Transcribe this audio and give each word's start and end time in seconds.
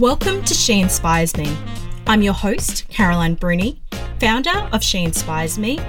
Welcome 0.00 0.44
to 0.44 0.54
She 0.54 0.80
Inspires 0.80 1.36
Me. 1.36 1.58
I'm 2.06 2.22
your 2.22 2.32
host, 2.32 2.86
Caroline 2.86 3.34
Bruni, 3.34 3.82
founder 4.20 4.68
of 4.72 4.80
She 4.80 5.02
Inspires 5.02 5.58
Me 5.58 5.80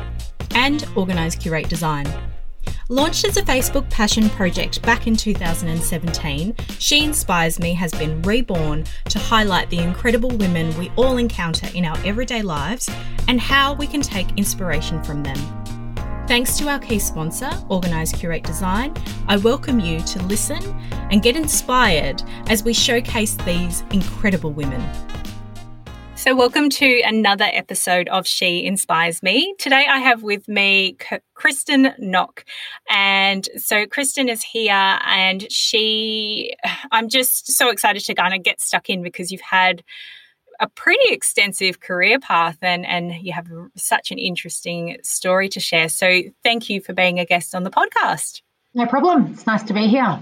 and 0.55 0.83
Organise 0.95 1.35
Curate 1.35 1.69
Design. 1.69 2.07
Launched 2.89 3.23
as 3.25 3.37
a 3.37 3.43
Facebook 3.43 3.87
passion 3.91 4.27
project 4.31 4.81
back 4.81 5.05
in 5.05 5.15
2017, 5.15 6.55
She 6.79 7.03
Inspires 7.03 7.59
Me 7.59 7.75
has 7.75 7.91
been 7.91 8.19
reborn 8.23 8.83
to 9.09 9.19
highlight 9.19 9.69
the 9.69 9.77
incredible 9.77 10.31
women 10.31 10.75
we 10.79 10.91
all 10.95 11.17
encounter 11.17 11.67
in 11.75 11.85
our 11.85 11.97
everyday 12.03 12.41
lives 12.41 12.89
and 13.27 13.39
how 13.39 13.75
we 13.75 13.85
can 13.85 14.01
take 14.01 14.35
inspiration 14.37 15.03
from 15.03 15.21
them. 15.21 15.58
Thanks 16.29 16.59
to 16.59 16.69
our 16.69 16.77
key 16.77 16.99
sponsor, 16.99 17.49
Organise 17.69 18.11
Curate 18.13 18.43
Design, 18.43 18.93
I 19.27 19.37
welcome 19.37 19.79
you 19.79 19.99
to 20.01 20.21
listen 20.25 20.61
and 21.09 21.23
get 21.23 21.35
inspired 21.35 22.21
as 22.49 22.63
we 22.63 22.71
showcase 22.71 23.33
these 23.47 23.81
incredible 23.89 24.51
women. 24.51 24.79
So, 26.13 26.35
welcome 26.35 26.69
to 26.69 27.01
another 27.01 27.47
episode 27.51 28.09
of 28.09 28.27
She 28.27 28.63
Inspires 28.63 29.23
Me. 29.23 29.55
Today, 29.57 29.87
I 29.89 29.97
have 29.97 30.21
with 30.21 30.47
me 30.47 30.97
Kristen 31.33 31.95
Knock. 31.97 32.45
And 32.91 33.49
so, 33.57 33.87
Kristen 33.87 34.29
is 34.29 34.43
here, 34.43 34.99
and 35.07 35.51
she, 35.51 36.53
I'm 36.91 37.09
just 37.09 37.53
so 37.53 37.71
excited 37.71 38.03
to 38.05 38.13
kind 38.13 38.35
of 38.35 38.43
get 38.43 38.61
stuck 38.61 38.87
in 38.87 39.01
because 39.01 39.31
you've 39.31 39.41
had 39.41 39.83
a 40.59 40.67
pretty 40.67 41.13
extensive 41.13 41.79
career 41.79 42.19
path 42.19 42.57
and, 42.61 42.85
and 42.85 43.13
you 43.21 43.33
have 43.33 43.47
such 43.75 44.11
an 44.11 44.17
interesting 44.17 44.97
story 45.03 45.49
to 45.49 45.59
share. 45.59 45.89
So, 45.89 46.21
thank 46.43 46.69
you 46.69 46.81
for 46.81 46.93
being 46.93 47.19
a 47.19 47.25
guest 47.25 47.55
on 47.55 47.63
the 47.63 47.71
podcast. 47.71 48.41
No 48.73 48.85
problem. 48.85 49.33
It's 49.33 49.47
nice 49.47 49.63
to 49.63 49.73
be 49.73 49.87
here. 49.87 50.21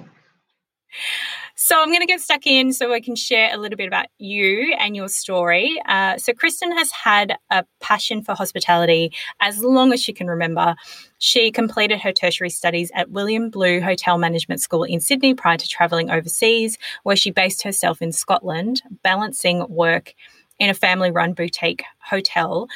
So 1.60 1.82
I'm 1.82 1.88
going 1.88 2.02
to 2.02 2.06
get 2.06 2.22
stuck 2.22 2.46
in 2.46 2.72
so 2.72 2.94
I 2.94 3.00
can 3.00 3.16
share 3.16 3.52
a 3.52 3.58
little 3.58 3.78
bit 3.78 3.88
about 3.88 4.06
you 4.20 4.76
and 4.80 4.95
your 4.95 5.08
story. 5.08 5.81
Uh, 5.88 6.16
so 6.20 6.31
Kristen 6.31 6.72
has 6.78 6.92
had 6.92 7.36
a 7.50 7.66
passion 7.80 8.22
for 8.22 8.36
hospitality 8.36 9.12
as 9.40 9.64
long 9.64 9.92
as 9.92 10.00
she 10.00 10.14
can 10.14 10.28
remember. 10.28 10.76
She 11.18 11.50
completed 11.52 12.00
her 12.02 12.12
tertiary 12.12 12.52
studies 12.52 12.92
at 12.94 13.09
William 13.09 13.50
Blue 13.50 13.81
Hotel 13.81 14.20
Management 14.20 14.62
School 14.62 14.84
in 14.84 15.00
Sydney 15.00 15.34
prior 15.34 15.58
to 15.58 15.68
travelling 15.68 16.12
overseas, 16.12 16.78
where 17.02 17.16
she 17.16 17.31
based 17.31 17.64
herself 17.64 18.03
in 18.03 18.12
Scotland, 18.12 18.84
balancing 19.02 19.66
work 19.68 20.14
in 20.59 20.70
a 20.70 20.76
family-run 20.76 21.34
boutique 21.34 21.84
hotel 21.98 22.68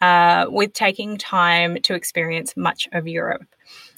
uh, 0.00 0.46
with 0.48 0.72
taking 0.72 1.18
time 1.18 1.78
to 1.82 1.94
experience 1.94 2.56
much 2.56 2.88
of 2.92 3.08
Europe. 3.08 3.44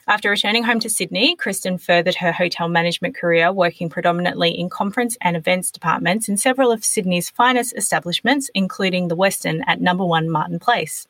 After 0.09 0.31
returning 0.31 0.63
home 0.63 0.79
to 0.81 0.89
Sydney, 0.89 1.35
Kristen 1.35 1.79
furthered 1.79 2.15
her 2.17 2.31
hotel 2.31 2.69
management 2.69 3.17
career, 3.17 3.53
working 3.53 3.89
predominantly 3.89 4.51
in 4.57 4.71
conference 4.71 5.19
and 5.21 5.37
events 5.37 5.73
departments 5.73 6.29
in 6.29 6.37
several 6.37 6.71
of 6.71 6.85
Sydney's 6.85 7.29
finest 7.29 7.77
establishments, 7.77 8.49
including 8.55 9.09
the 9.09 9.17
Westin 9.17 9.63
at 9.67 9.81
number 9.81 10.05
one 10.05 10.31
Martin 10.31 10.61
Place. 10.61 11.09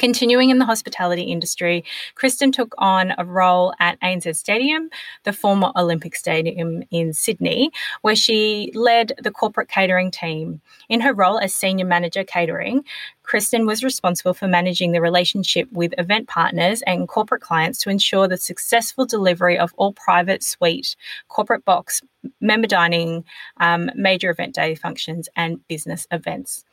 Continuing 0.00 0.48
in 0.48 0.56
the 0.56 0.64
hospitality 0.64 1.24
industry, 1.24 1.84
Kristen 2.14 2.52
took 2.52 2.74
on 2.78 3.12
a 3.18 3.24
role 3.26 3.74
at 3.80 4.00
ANZ 4.00 4.34
Stadium, 4.34 4.88
the 5.24 5.32
former 5.34 5.72
Olympic 5.76 6.16
Stadium 6.16 6.82
in 6.90 7.12
Sydney, 7.12 7.70
where 8.00 8.16
she 8.16 8.72
led 8.74 9.12
the 9.22 9.30
corporate 9.30 9.68
catering 9.68 10.10
team. 10.10 10.62
In 10.88 11.02
her 11.02 11.12
role 11.12 11.38
as 11.38 11.54
senior 11.54 11.84
manager 11.84 12.24
catering, 12.24 12.82
Kristen 13.24 13.66
was 13.66 13.84
responsible 13.84 14.32
for 14.32 14.48
managing 14.48 14.92
the 14.92 15.02
relationship 15.02 15.70
with 15.70 15.92
event 15.98 16.28
partners 16.28 16.80
and 16.86 17.06
corporate 17.06 17.42
clients 17.42 17.78
to 17.82 17.90
ensure 17.90 18.26
the 18.26 18.38
successful 18.38 19.04
delivery 19.04 19.58
of 19.58 19.74
all 19.76 19.92
private 19.92 20.42
suite, 20.42 20.96
corporate 21.28 21.66
box, 21.66 22.00
member 22.40 22.66
dining, 22.66 23.22
um, 23.58 23.90
major 23.94 24.30
event 24.30 24.54
day 24.54 24.74
functions, 24.74 25.28
and 25.36 25.60
business 25.68 26.06
events. 26.10 26.64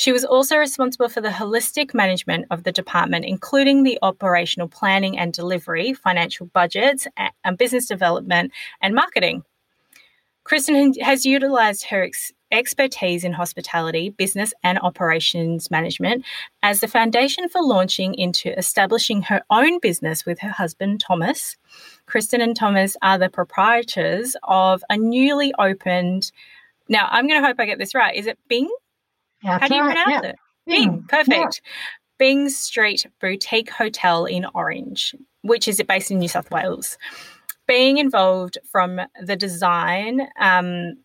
She 0.00 0.12
was 0.12 0.24
also 0.24 0.56
responsible 0.56 1.10
for 1.10 1.20
the 1.20 1.28
holistic 1.28 1.92
management 1.92 2.46
of 2.50 2.62
the 2.62 2.72
department, 2.72 3.26
including 3.26 3.82
the 3.82 3.98
operational 4.00 4.66
planning 4.66 5.18
and 5.18 5.30
delivery, 5.30 5.92
financial 5.92 6.46
budgets, 6.46 7.06
and 7.44 7.58
business 7.58 7.84
development 7.84 8.50
and 8.80 8.94
marketing. 8.94 9.44
Kristen 10.44 10.94
has 11.02 11.26
utilized 11.26 11.84
her 11.84 12.02
ex- 12.02 12.32
expertise 12.50 13.24
in 13.24 13.34
hospitality, 13.34 14.08
business, 14.08 14.54
and 14.62 14.78
operations 14.78 15.70
management 15.70 16.24
as 16.62 16.80
the 16.80 16.88
foundation 16.88 17.50
for 17.50 17.62
launching 17.62 18.14
into 18.14 18.56
establishing 18.56 19.20
her 19.20 19.42
own 19.50 19.80
business 19.80 20.24
with 20.24 20.38
her 20.38 20.48
husband, 20.48 21.00
Thomas. 21.06 21.58
Kristen 22.06 22.40
and 22.40 22.56
Thomas 22.56 22.96
are 23.02 23.18
the 23.18 23.28
proprietors 23.28 24.34
of 24.44 24.82
a 24.88 24.96
newly 24.96 25.52
opened. 25.58 26.32
Now, 26.88 27.06
I'm 27.10 27.28
going 27.28 27.38
to 27.38 27.46
hope 27.46 27.60
I 27.60 27.66
get 27.66 27.78
this 27.78 27.94
right. 27.94 28.16
Is 28.16 28.26
it 28.26 28.38
Byng? 28.48 28.70
How 29.42 29.66
do 29.66 29.74
you 29.74 29.82
right. 29.82 29.96
pronounce 30.04 30.26
it? 30.26 30.36
Byng. 30.66 31.04
Perfect. 31.08 31.60
Yeah. 31.64 31.70
Byng 32.18 32.50
Street 32.50 33.06
Boutique 33.20 33.70
Hotel 33.70 34.26
in 34.26 34.46
Orange, 34.54 35.14
which 35.42 35.66
is 35.66 35.82
based 35.88 36.10
in 36.10 36.18
New 36.18 36.28
South 36.28 36.50
Wales. 36.50 36.98
Being 37.66 37.98
involved 37.98 38.58
from 38.70 39.00
the 39.22 39.36
design, 39.36 40.28
um, 40.38 40.96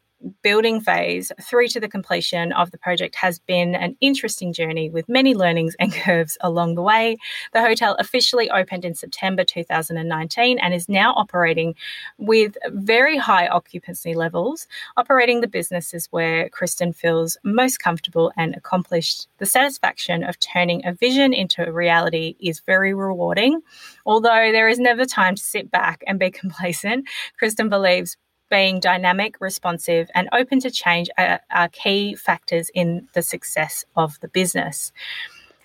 building 0.42 0.82
phase 0.82 1.32
through 1.42 1.68
to 1.68 1.80
the 1.80 1.88
completion 1.88 2.52
of 2.54 2.72
the 2.72 2.78
project 2.78 3.16
has 3.16 3.40
been 3.40 3.76
an 3.76 3.96
interesting 4.02 4.54
journey 4.54 4.90
with 4.90 5.08
many 5.10 5.36
learnings 5.36 5.76
and 5.80 5.94
curves 6.06 6.38
along 6.42 6.76
the 6.76 6.82
way. 6.82 7.18
The 7.54 7.62
hotel 7.62 7.96
officially 8.00 8.50
opened 8.50 8.86
in 8.86 8.96
September 8.96 9.44
2019 9.44 10.60
and 10.60 10.74
is 10.74 10.90
now 10.90 11.14
operating 11.14 11.76
with 12.18 12.58
very 12.68 13.18
high 13.18 13.48
occupancy 13.48 14.14
levels. 14.14 14.68
Operating 14.98 15.42
the 15.42 15.48
business 15.48 15.94
is 15.94 16.08
where 16.08 16.50
Kristen 16.50 16.94
feels 16.94 17.38
most 17.44 17.80
comfortable 17.80 18.32
and 18.38 18.56
accomplished. 18.56 19.28
The 19.38 19.46
satisfaction 19.46 20.24
of 20.24 20.40
turning 20.40 20.86
a 20.86 20.94
vision 20.94 21.34
into 21.34 21.68
a 21.68 21.72
reality 21.72 22.36
is 22.40 22.62
very 22.62 22.94
rewarding. 22.94 23.62
Although 24.06 24.52
there 24.52 24.70
is 24.70 24.80
never 24.80 25.06
time 25.06 25.36
to 25.36 25.44
sit 25.44 25.70
back 25.72 26.04
and 26.08 26.20
be 26.20 26.32
complacent, 26.46 27.08
Kristen 27.38 27.70
believes 27.70 28.18
being 28.50 28.80
dynamic, 28.80 29.36
responsive, 29.40 30.10
and 30.14 30.30
open 30.32 30.60
to 30.62 30.72
change 30.72 31.10
are, 31.18 31.40
are 31.52 31.70
key 31.70 32.16
factors 32.16 32.70
in 32.74 33.08
the 33.14 33.22
success 33.22 33.84
of 33.96 34.20
the 34.20 34.28
business. 34.28 34.92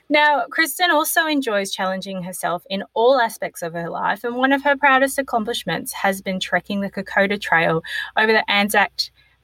Now, 0.08 0.44
Kristen 0.50 0.90
also 0.90 1.26
enjoys 1.26 1.70
challenging 1.70 2.24
herself 2.24 2.64
in 2.68 2.82
all 2.94 3.20
aspects 3.20 3.62
of 3.62 3.74
her 3.74 3.88
life, 3.88 4.24
and 4.24 4.34
one 4.34 4.52
of 4.52 4.64
her 4.64 4.76
proudest 4.76 5.18
accomplishments 5.18 5.92
has 5.92 6.20
been 6.20 6.40
trekking 6.40 6.80
the 6.80 6.90
Kokoda 6.90 7.40
Trail 7.40 7.82
over 8.16 8.32
the 8.32 8.50
Anzac 8.50 8.90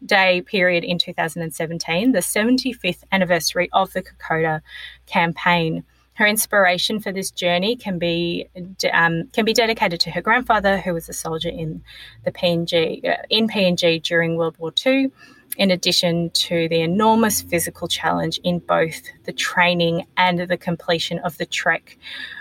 Day 0.05 0.43
period 0.43 0.83
in 0.83 0.99
2017, 0.99 2.13
the 2.13 2.19
75th 2.19 3.05
anniversary 3.13 3.71
of 3.73 3.93
the 3.93 4.03
Kokoda 4.03 4.61
campaign. 5.07 5.85
Her 6.17 6.27
inspiration 6.27 6.99
for 7.01 7.13
this 7.13 7.31
journey 7.31 7.77
can 7.77 7.99
be 7.99 8.49
um, 8.93 9.29
can 9.33 9.45
be 9.45 9.53
dedicated 9.53 10.01
to 10.01 10.11
her 10.11 10.23
grandfather, 10.23 10.79
who 10.79 10.95
was 10.95 11.09
a 11.09 11.13
soldier 11.13 11.51
in 11.51 11.83
the 12.25 12.33
PNG 12.33 13.05
uh, 13.05 13.23
in 13.29 13.49
PNG 13.49 14.03
during 14.03 14.37
World 14.37 14.57
War 14.59 14.73
II. 14.85 15.11
In 15.59 15.71
addition 15.71 16.31
to 16.31 16.69
the 16.69 16.81
enormous 16.81 17.41
physical 17.41 17.89
challenge 17.89 18.39
in 18.45 18.59
both 18.59 19.01
the 19.25 19.33
training 19.33 20.07
and 20.17 20.41
the 20.41 20.57
completion 20.57 21.19
of 21.21 21.39
the 21.39 21.47
trek, 21.47 21.97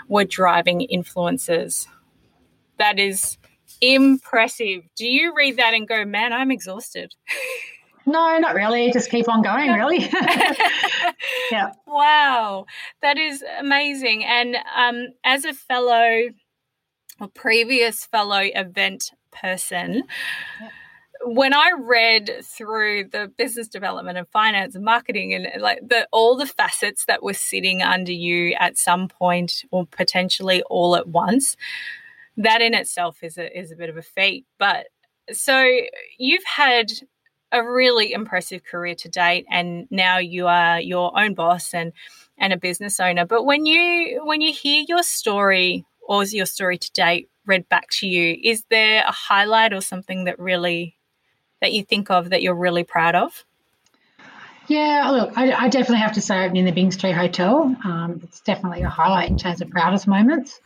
were 0.08 0.24
driving 0.24 0.82
influences. 0.82 1.86
That 2.78 2.98
is 2.98 3.38
impressive. 3.80 4.82
Do 4.96 5.06
you 5.06 5.34
read 5.34 5.56
that 5.56 5.74
and 5.74 5.88
go, 5.88 6.04
man, 6.04 6.32
I'm 6.32 6.50
exhausted? 6.50 7.14
No, 8.06 8.38
not 8.38 8.54
really. 8.54 8.92
Just 8.92 9.10
keep 9.10 9.28
on 9.28 9.42
going, 9.42 9.72
really. 9.72 9.98
yeah. 11.50 11.72
Wow, 11.86 12.66
that 13.02 13.18
is 13.18 13.42
amazing. 13.58 14.24
And 14.24 14.56
um, 14.76 15.08
as 15.24 15.44
a 15.44 15.52
fellow 15.52 16.28
or 17.20 17.28
previous 17.34 18.04
fellow 18.04 18.40
event 18.42 19.10
person, 19.32 20.04
when 21.24 21.52
I 21.52 21.72
read 21.76 22.30
through 22.44 23.08
the 23.10 23.32
business 23.36 23.66
development 23.66 24.18
and 24.18 24.28
finance 24.28 24.76
and 24.76 24.84
marketing 24.84 25.34
and 25.34 25.60
like 25.60 25.80
the 25.86 26.06
all 26.12 26.36
the 26.36 26.46
facets 26.46 27.06
that 27.06 27.24
were 27.24 27.34
sitting 27.34 27.82
under 27.82 28.12
you 28.12 28.54
at 28.60 28.78
some 28.78 29.08
point 29.08 29.64
or 29.72 29.84
potentially 29.86 30.62
all 30.70 30.94
at 30.94 31.08
once, 31.08 31.56
that 32.36 32.62
in 32.62 32.72
itself 32.72 33.24
is 33.24 33.36
a 33.36 33.58
is 33.58 33.72
a 33.72 33.76
bit 33.76 33.88
of 33.90 33.96
a 33.96 34.02
feat. 34.02 34.46
But 34.58 34.86
so 35.32 35.68
you've 36.18 36.44
had 36.44 36.92
a 37.52 37.62
really 37.62 38.12
impressive 38.12 38.64
career 38.64 38.94
to 38.94 39.08
date 39.08 39.46
and 39.50 39.86
now 39.90 40.18
you 40.18 40.46
are 40.46 40.80
your 40.80 41.18
own 41.18 41.34
boss 41.34 41.72
and 41.72 41.92
and 42.38 42.52
a 42.52 42.56
business 42.56 42.98
owner 43.00 43.24
but 43.24 43.44
when 43.44 43.66
you 43.66 44.20
when 44.24 44.40
you 44.40 44.52
hear 44.52 44.84
your 44.88 45.02
story 45.02 45.84
or 46.02 46.24
your 46.24 46.46
story 46.46 46.76
to 46.76 46.90
date 46.92 47.28
read 47.46 47.68
back 47.68 47.88
to 47.88 48.06
you 48.06 48.36
is 48.42 48.64
there 48.70 49.04
a 49.06 49.12
highlight 49.12 49.72
or 49.72 49.80
something 49.80 50.24
that 50.24 50.38
really 50.38 50.96
that 51.60 51.72
you 51.72 51.84
think 51.84 52.10
of 52.10 52.30
that 52.30 52.42
you're 52.42 52.54
really 52.54 52.84
proud 52.84 53.14
of 53.14 53.44
yeah, 54.68 55.10
look, 55.12 55.32
I, 55.36 55.52
I 55.52 55.68
definitely 55.68 55.98
have 55.98 56.14
to 56.14 56.20
say 56.20 56.44
opening 56.44 56.64
the 56.64 56.72
Byng 56.72 56.90
Street 56.90 57.12
Hotel. 57.12 57.76
Um, 57.84 58.20
it's 58.24 58.40
definitely 58.40 58.82
a 58.82 58.88
highlight 58.88 59.30
in 59.30 59.38
terms 59.38 59.60
of 59.60 59.70
proudest 59.70 60.08
moments. 60.08 60.60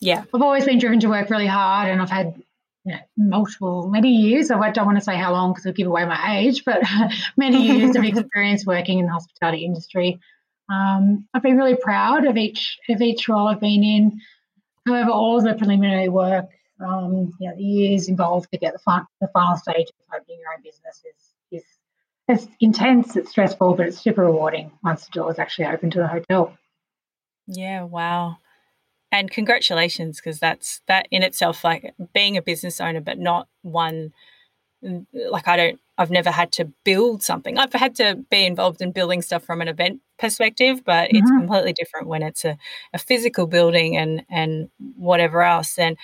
Yeah. 0.00 0.24
I've 0.34 0.42
always 0.42 0.64
been 0.64 0.78
driven 0.78 1.00
to 1.00 1.08
work 1.08 1.30
really 1.30 1.46
hard 1.46 1.90
and 1.90 2.00
I've 2.00 2.10
had 2.10 2.42
know, 2.92 2.98
multiple, 3.16 3.88
many 3.88 4.10
years. 4.10 4.50
I 4.50 4.70
don't 4.70 4.86
want 4.86 4.98
to 4.98 5.04
say 5.04 5.16
how 5.16 5.32
long 5.32 5.52
because 5.52 5.66
I'll 5.66 5.72
give 5.72 5.86
away 5.86 6.04
my 6.04 6.38
age, 6.38 6.64
but 6.64 6.82
many 7.36 7.66
years 7.66 7.96
of 7.96 8.04
experience 8.04 8.66
working 8.66 8.98
in 8.98 9.06
the 9.06 9.12
hospitality 9.12 9.64
industry. 9.64 10.20
Um, 10.70 11.26
I've 11.34 11.42
been 11.42 11.56
really 11.56 11.76
proud 11.76 12.26
of 12.26 12.36
each 12.36 12.78
of 12.88 13.00
each 13.00 13.28
role 13.28 13.48
I've 13.48 13.60
been 13.60 13.84
in. 13.84 14.20
However, 14.86 15.10
all 15.10 15.38
of 15.38 15.44
the 15.44 15.54
preliminary 15.54 16.08
work, 16.08 16.46
um, 16.80 17.32
you 17.38 17.48
know, 17.48 17.56
the 17.56 17.62
years 17.62 18.08
involved 18.08 18.50
to 18.52 18.58
get 18.58 18.72
the, 18.74 18.78
fun, 18.78 19.06
the 19.20 19.28
final 19.28 19.56
stage 19.56 19.88
of 19.88 20.20
opening 20.20 20.40
your 20.40 20.52
own 20.54 20.62
business 20.62 21.02
is, 21.50 21.62
is 21.62 21.64
it's 22.28 22.46
intense, 22.60 23.16
it's 23.16 23.30
stressful, 23.30 23.74
but 23.74 23.86
it's 23.86 23.98
super 23.98 24.22
rewarding 24.22 24.72
once 24.82 25.06
the 25.06 25.12
door 25.12 25.30
is 25.30 25.38
actually 25.38 25.66
open 25.66 25.90
to 25.90 25.98
the 25.98 26.08
hotel. 26.08 26.56
Yeah, 27.46 27.82
wow. 27.84 28.38
And 29.14 29.30
congratulations, 29.30 30.16
because 30.16 30.40
that's 30.40 30.80
that 30.88 31.06
in 31.12 31.22
itself, 31.22 31.62
like 31.62 31.94
being 32.12 32.36
a 32.36 32.42
business 32.42 32.80
owner, 32.80 33.00
but 33.00 33.16
not 33.16 33.46
one 33.62 34.12
like 34.82 35.46
I 35.46 35.56
don't 35.56 35.80
I've 35.96 36.10
never 36.10 36.32
had 36.32 36.50
to 36.52 36.64
build 36.82 37.22
something. 37.22 37.56
I've 37.56 37.72
had 37.72 37.94
to 37.96 38.16
be 38.28 38.44
involved 38.44 38.82
in 38.82 38.90
building 38.90 39.22
stuff 39.22 39.44
from 39.44 39.60
an 39.60 39.68
event 39.68 40.00
perspective, 40.18 40.82
but 40.84 41.10
mm-hmm. 41.10 41.18
it's 41.18 41.30
completely 41.30 41.72
different 41.72 42.08
when 42.08 42.24
it's 42.24 42.44
a, 42.44 42.58
a 42.92 42.98
physical 42.98 43.46
building 43.46 43.96
and 43.96 44.24
and 44.28 44.68
whatever 44.96 45.42
else. 45.42 45.78
And 45.78 45.96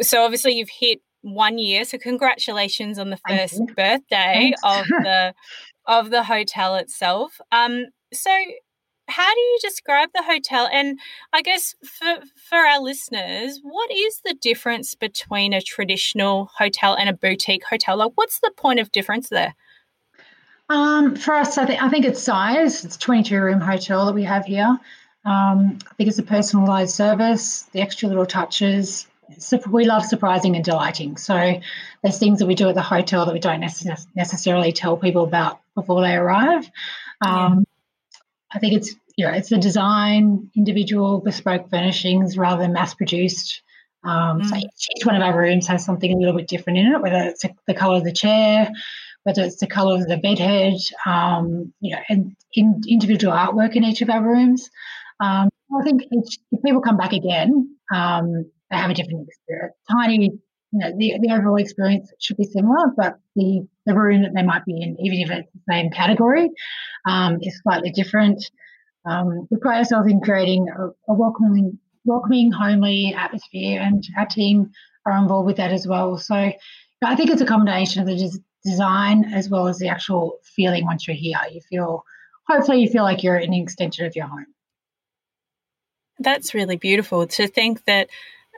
so 0.00 0.24
obviously 0.24 0.54
you've 0.54 0.70
hit 0.76 1.00
one 1.22 1.56
year. 1.58 1.84
So 1.84 1.98
congratulations 1.98 2.98
on 2.98 3.10
the 3.10 3.20
first 3.28 3.64
birthday 3.76 4.52
Thanks. 4.56 4.60
of 4.64 4.88
the 4.88 5.34
of 5.86 6.10
the 6.10 6.24
hotel 6.24 6.74
itself. 6.74 7.40
Um 7.52 7.86
so 8.12 8.32
how 9.08 9.34
do 9.34 9.40
you 9.40 9.58
describe 9.62 10.10
the 10.14 10.22
hotel? 10.22 10.68
And 10.72 10.98
I 11.32 11.42
guess 11.42 11.74
for 11.82 12.18
for 12.36 12.58
our 12.58 12.80
listeners, 12.80 13.60
what 13.62 13.90
is 13.90 14.20
the 14.24 14.34
difference 14.34 14.94
between 14.94 15.52
a 15.52 15.60
traditional 15.60 16.50
hotel 16.58 16.94
and 16.94 17.08
a 17.08 17.12
boutique 17.12 17.64
hotel? 17.64 17.96
Like, 17.96 18.12
what's 18.14 18.40
the 18.40 18.52
point 18.56 18.80
of 18.80 18.92
difference 18.92 19.28
there? 19.28 19.54
Um, 20.68 21.16
for 21.16 21.34
us, 21.34 21.56
I 21.56 21.64
think 21.64 21.82
I 21.82 21.88
think 21.88 22.04
it's 22.04 22.22
size. 22.22 22.84
It's 22.84 22.96
a 22.96 22.98
22 22.98 23.40
room 23.40 23.60
hotel 23.60 24.06
that 24.06 24.14
we 24.14 24.24
have 24.24 24.44
here. 24.44 24.78
Um, 25.24 25.78
I 25.90 25.94
think 25.94 26.08
it's 26.08 26.18
a 26.18 26.22
personalised 26.22 26.90
service, 26.90 27.62
the 27.72 27.80
extra 27.80 28.08
little 28.08 28.26
touches. 28.26 29.06
We 29.68 29.84
love 29.84 30.04
surprising 30.04 30.56
and 30.56 30.64
delighting. 30.64 31.18
So 31.18 31.60
there's 32.02 32.18
things 32.18 32.38
that 32.38 32.46
we 32.46 32.54
do 32.54 32.68
at 32.68 32.74
the 32.74 32.82
hotel 32.82 33.26
that 33.26 33.34
we 33.34 33.40
don't 33.40 33.60
necess- 33.60 34.06
necessarily 34.14 34.72
tell 34.72 34.96
people 34.96 35.24
about 35.24 35.60
before 35.74 36.00
they 36.00 36.14
arrive. 36.14 36.70
Um, 37.20 37.66
I 38.52 38.58
think 38.58 38.74
it's 38.74 38.94
you 39.16 39.26
know 39.26 39.32
it's 39.32 39.50
the 39.50 39.58
design, 39.58 40.50
individual 40.56 41.20
bespoke 41.20 41.68
furnishings 41.70 42.36
rather 42.36 42.62
than 42.62 42.72
mass 42.72 42.94
produced. 42.94 43.62
Um, 44.04 44.40
mm. 44.40 44.46
So 44.46 44.56
each 44.56 45.04
one 45.04 45.16
of 45.16 45.22
our 45.22 45.36
rooms 45.36 45.66
has 45.66 45.84
something 45.84 46.12
a 46.12 46.16
little 46.16 46.36
bit 46.36 46.48
different 46.48 46.78
in 46.78 46.92
it, 46.92 47.02
whether 47.02 47.16
it's 47.16 47.44
the 47.66 47.74
color 47.74 47.96
of 47.96 48.04
the 48.04 48.12
chair, 48.12 48.70
whether 49.24 49.42
it's 49.42 49.60
the 49.60 49.66
color 49.66 49.96
of 49.96 50.06
the 50.06 50.16
bedhead, 50.16 50.78
um, 51.04 51.72
you 51.80 51.94
know, 51.94 52.02
and 52.08 52.36
in 52.54 52.80
individual 52.88 53.34
artwork 53.34 53.76
in 53.76 53.84
each 53.84 54.02
of 54.02 54.10
our 54.10 54.22
rooms. 54.22 54.70
Um, 55.20 55.48
I 55.78 55.82
think 55.82 56.02
each, 56.12 56.38
if 56.52 56.62
people 56.62 56.80
come 56.80 56.96
back 56.96 57.12
again, 57.12 57.76
um, 57.94 58.50
they 58.70 58.76
have 58.76 58.90
a 58.90 58.94
different 58.94 59.28
experience. 59.28 59.74
Tiny, 59.90 60.30
you 60.72 60.78
know, 60.78 60.92
the, 60.96 61.18
the 61.20 61.32
overall 61.32 61.56
experience 61.56 62.10
should 62.20 62.36
be 62.36 62.44
similar, 62.44 62.92
but 62.96 63.18
the, 63.36 63.66
the 63.88 63.94
room 63.94 64.22
that 64.22 64.34
they 64.34 64.42
might 64.42 64.64
be 64.64 64.80
in, 64.80 64.96
even 65.00 65.20
if 65.20 65.30
it's 65.30 65.52
the 65.52 65.72
same 65.72 65.90
category, 65.90 66.50
um, 67.06 67.38
is 67.40 67.58
slightly 67.62 67.90
different. 67.90 68.44
Um, 69.04 69.48
we 69.50 69.56
pride 69.58 69.78
ourselves 69.78 70.10
in 70.10 70.20
creating 70.20 70.68
a, 70.68 70.88
a, 71.10 71.14
welcoming, 71.14 71.78
welcoming, 72.04 72.52
homely 72.52 73.14
atmosphere, 73.16 73.80
and 73.80 74.06
our 74.16 74.26
team 74.26 74.70
are 75.06 75.16
involved 75.16 75.46
with 75.46 75.56
that 75.56 75.72
as 75.72 75.86
well. 75.86 76.18
So 76.18 76.34
I 76.34 77.16
think 77.16 77.30
it's 77.30 77.40
a 77.40 77.46
combination 77.46 78.02
of 78.02 78.08
the 78.08 78.16
des- 78.16 78.42
design 78.70 79.32
as 79.32 79.48
well 79.48 79.68
as 79.68 79.78
the 79.78 79.88
actual 79.88 80.38
feeling 80.44 80.84
once 80.84 81.08
you're 81.08 81.16
here. 81.16 81.38
You 81.50 81.62
feel, 81.62 82.04
hopefully, 82.46 82.82
you 82.82 82.88
feel 82.90 83.04
like 83.04 83.22
you're 83.22 83.36
an 83.36 83.54
extension 83.54 84.04
of 84.04 84.14
your 84.14 84.26
home. 84.26 84.46
That's 86.18 86.52
really 86.52 86.76
beautiful 86.76 87.26
to 87.28 87.46
think 87.46 87.84
that, 87.86 88.08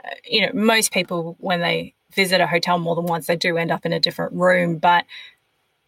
uh, 0.04 0.14
you 0.24 0.40
know, 0.40 0.52
most 0.54 0.92
people, 0.92 1.36
when 1.38 1.60
they 1.60 1.94
visit 2.14 2.40
a 2.40 2.46
hotel 2.46 2.78
more 2.78 2.94
than 2.94 3.06
once, 3.06 3.26
they 3.26 3.36
do 3.36 3.56
end 3.56 3.70
up 3.70 3.86
in 3.86 3.92
a 3.92 4.00
different 4.00 4.32
room. 4.32 4.78
But 4.78 5.04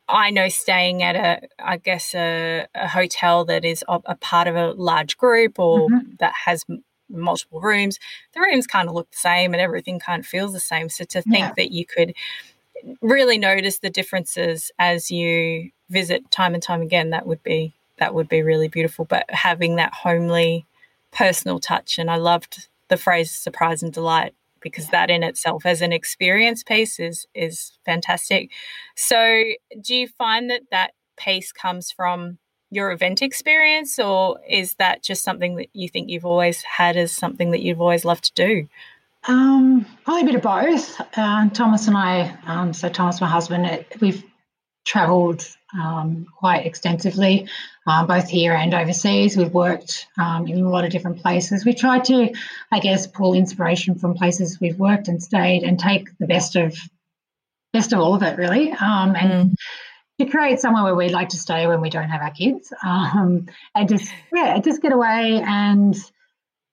I 0.09 0.31
know 0.31 0.49
staying 0.49 1.03
at 1.03 1.17
a, 1.17 1.49
I 1.59 1.77
guess, 1.77 2.15
a, 2.15 2.67
a 2.75 2.89
hotel 2.89 3.45
that 3.47 3.65
is 3.65 3.85
a, 3.89 4.01
a, 4.07 4.15
part 4.17 4.49
of 4.49 4.57
a 4.57 4.73
large 4.73 5.17
group 5.17 5.59
or 5.59 5.89
mm-hmm. 5.89 6.17
that 6.19 6.35
has 6.45 6.65
m- 6.69 6.85
multiple 7.09 7.61
rooms, 7.61 7.99
the 8.35 8.41
rooms 8.41 8.67
kind 8.67 8.89
of 8.89 8.95
look 8.95 9.11
the 9.11 9.17
same 9.17 9.55
and 9.55 9.61
everything 9.61 9.99
kind 9.99 10.21
of 10.21 10.27
feels 10.27 10.53
the 10.53 10.61
same. 10.61 10.89
So 10.89 11.05
to 11.05 11.23
think 11.23 11.39
yeah. 11.39 11.53
that 11.57 11.71
you 11.71 11.87
could 11.87 12.15
really 13.01 13.39
notice 13.39 13.79
the 13.79 13.91
differences 13.91 14.71
as 14.79 15.11
you 15.11 15.71
visit 15.89 16.31
time 16.31 16.55
and 16.55 16.63
time 16.63 16.83
again, 16.83 17.11
that 17.11 17.27
would 17.27 17.43
be 17.43 17.75
that 17.99 18.15
would 18.15 18.29
be 18.29 18.43
really 18.43 18.69
beautiful. 18.69 19.05
But 19.05 19.31
having 19.31 19.77
that 19.77 19.95
homely, 19.95 20.67
personal 21.13 21.61
touch, 21.61 21.99
and 21.99 22.11
I 22.11 22.17
loved 22.17 22.69
the 22.89 22.97
phrase 22.97 23.31
"surprise 23.31 23.83
and 23.83 23.93
delight." 23.93 24.35
Because 24.63 24.89
that 24.89 25.11
in 25.11 25.23
itself 25.23 25.67
as 25.67 25.83
an 25.83 25.93
experience 25.93 26.63
piece 26.63 26.99
is 26.99 27.27
is 27.35 27.79
fantastic. 27.85 28.51
So 28.97 29.45
do 29.81 29.95
you 29.95 30.09
find 30.09 30.51
that 30.51 30.63
that 30.71 30.93
piece 31.17 31.53
comes 31.53 31.91
from 31.91 32.39
your 32.71 32.91
event 32.91 33.21
experience 33.21 33.99
or 33.99 34.41
is 34.49 34.75
that 34.75 35.03
just 35.03 35.23
something 35.23 35.57
that 35.57 35.69
you 35.75 35.89
think 35.89 36.09
you've 36.09 36.25
always 36.25 36.63
had 36.63 36.97
as 36.97 37.13
something 37.13 37.51
that 37.51 37.61
you've 37.61 37.83
always 37.83 38.05
loved 38.05 38.25
to 38.25 38.33
do? 38.35 38.69
Um, 39.29 39.87
probably 40.05 40.23
a 40.23 40.25
bit 40.25 40.35
of 40.37 40.43
both. 40.43 41.01
Uh, 41.17 41.49
Thomas 41.51 41.87
and 41.87 41.97
I, 41.97 42.37
um, 42.47 42.73
so 42.73 42.89
Thomas, 42.89 43.21
my 43.21 43.29
husband, 43.29 43.85
we've 44.01 44.25
travelled 44.85 45.47
um, 45.79 46.27
quite 46.39 46.67
extensively, 46.67 47.49
uh, 47.87 48.07
both 48.07 48.29
here 48.29 48.53
and 48.53 48.75
overseas. 48.75 49.37
We've 49.37 49.53
worked 49.53 50.07
um, 50.19 50.47
in 50.47 50.61
a 50.61 50.69
lot 50.69 50.85
of 50.85 50.91
different 50.91 51.21
places. 51.21 51.65
We 51.65 51.75
tried 51.75 52.05
to, 52.07 52.33
I 52.71 52.81
guess, 52.81 53.07
pull 53.07 53.35
inspiration 53.35 53.97
from 53.97 54.15
places 54.15 54.61
we've 54.61 54.79
worked 54.79 55.09
and 55.09 55.23
stayed, 55.23 55.63
and 55.63 55.79
take 55.79 56.17
the 56.19 56.27
best 56.27 56.57
of 56.57 56.77
best 57.73 57.93
of 57.93 58.01
all 58.01 58.15
of 58.15 58.23
it, 58.23 58.39
really, 58.39 58.73
um, 58.73 59.17
and. 59.17 59.51
Mm. 59.51 59.55
To 60.21 60.27
create 60.27 60.61
somewhere 60.61 60.85
where 60.85 60.95
we'd 60.95 61.11
like 61.11 61.31
to 61.31 61.39
stay 61.39 61.67
when 61.67 61.81
we 61.81 61.89
don't 61.91 62.11
have 62.11 62.21
our 62.21 62.31
kids, 62.31 62.73
um, 62.85 63.47
and 63.75 63.89
just 63.89 64.13
yeah, 64.33 64.59
just 64.59 64.83
get 64.83 64.93
away 64.93 65.43
and 65.45 65.97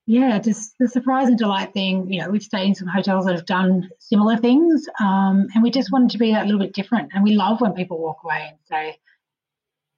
yeah, 0.10 0.40
just 0.40 0.74
the 0.80 0.88
surprise 0.88 1.28
and 1.28 1.38
delight 1.38 1.72
thing. 1.72 2.12
You 2.12 2.22
know, 2.22 2.32
we've 2.32 2.42
stayed 2.42 2.66
in 2.66 2.74
some 2.74 2.88
hotels 2.88 3.26
that 3.26 3.36
have 3.36 3.46
done 3.46 3.92
similar 4.00 4.38
things, 4.38 4.88
um, 5.00 5.46
and 5.54 5.62
we 5.62 5.70
just 5.70 5.92
wanted 5.92 6.10
to 6.10 6.18
be 6.18 6.34
a 6.34 6.44
little 6.44 6.58
bit 6.58 6.74
different. 6.74 7.12
And 7.13 7.24
we 7.24 7.36
love 7.36 7.62
when 7.62 7.74
people 7.74 8.00
walk 8.00 8.24
away 8.24 8.48
and 8.50 8.58
say, 8.68 8.98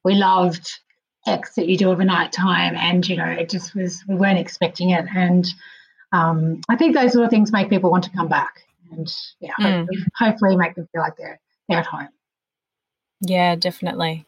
"We 0.04 0.14
loved 0.14 0.70
X 1.26 1.54
that 1.54 1.66
you 1.66 1.78
do 1.78 1.90
overnight 1.90 2.30
time," 2.30 2.76
and 2.76 3.08
you 3.08 3.16
know, 3.16 3.24
it 3.24 3.48
just 3.48 3.74
was 3.74 4.04
we 4.06 4.14
weren't 4.14 4.38
expecting 4.38 4.90
it. 4.90 5.06
And 5.16 5.46
um, 6.12 6.60
I 6.68 6.76
think 6.76 6.94
those 6.94 7.14
sort 7.14 7.24
of 7.24 7.30
things 7.30 7.50
make 7.50 7.70
people 7.70 7.90
want 7.90 8.04
to 8.04 8.10
come 8.10 8.28
back, 8.28 8.64
and 8.90 9.10
yeah, 9.40 9.52
mm. 9.58 9.78
hopefully, 9.78 10.04
hopefully 10.14 10.56
make 10.56 10.74
them 10.74 10.90
feel 10.92 11.00
like 11.00 11.16
they're 11.16 11.40
they're 11.70 11.78
at 11.78 11.86
home. 11.86 12.10
Yeah, 13.22 13.54
definitely. 13.54 14.26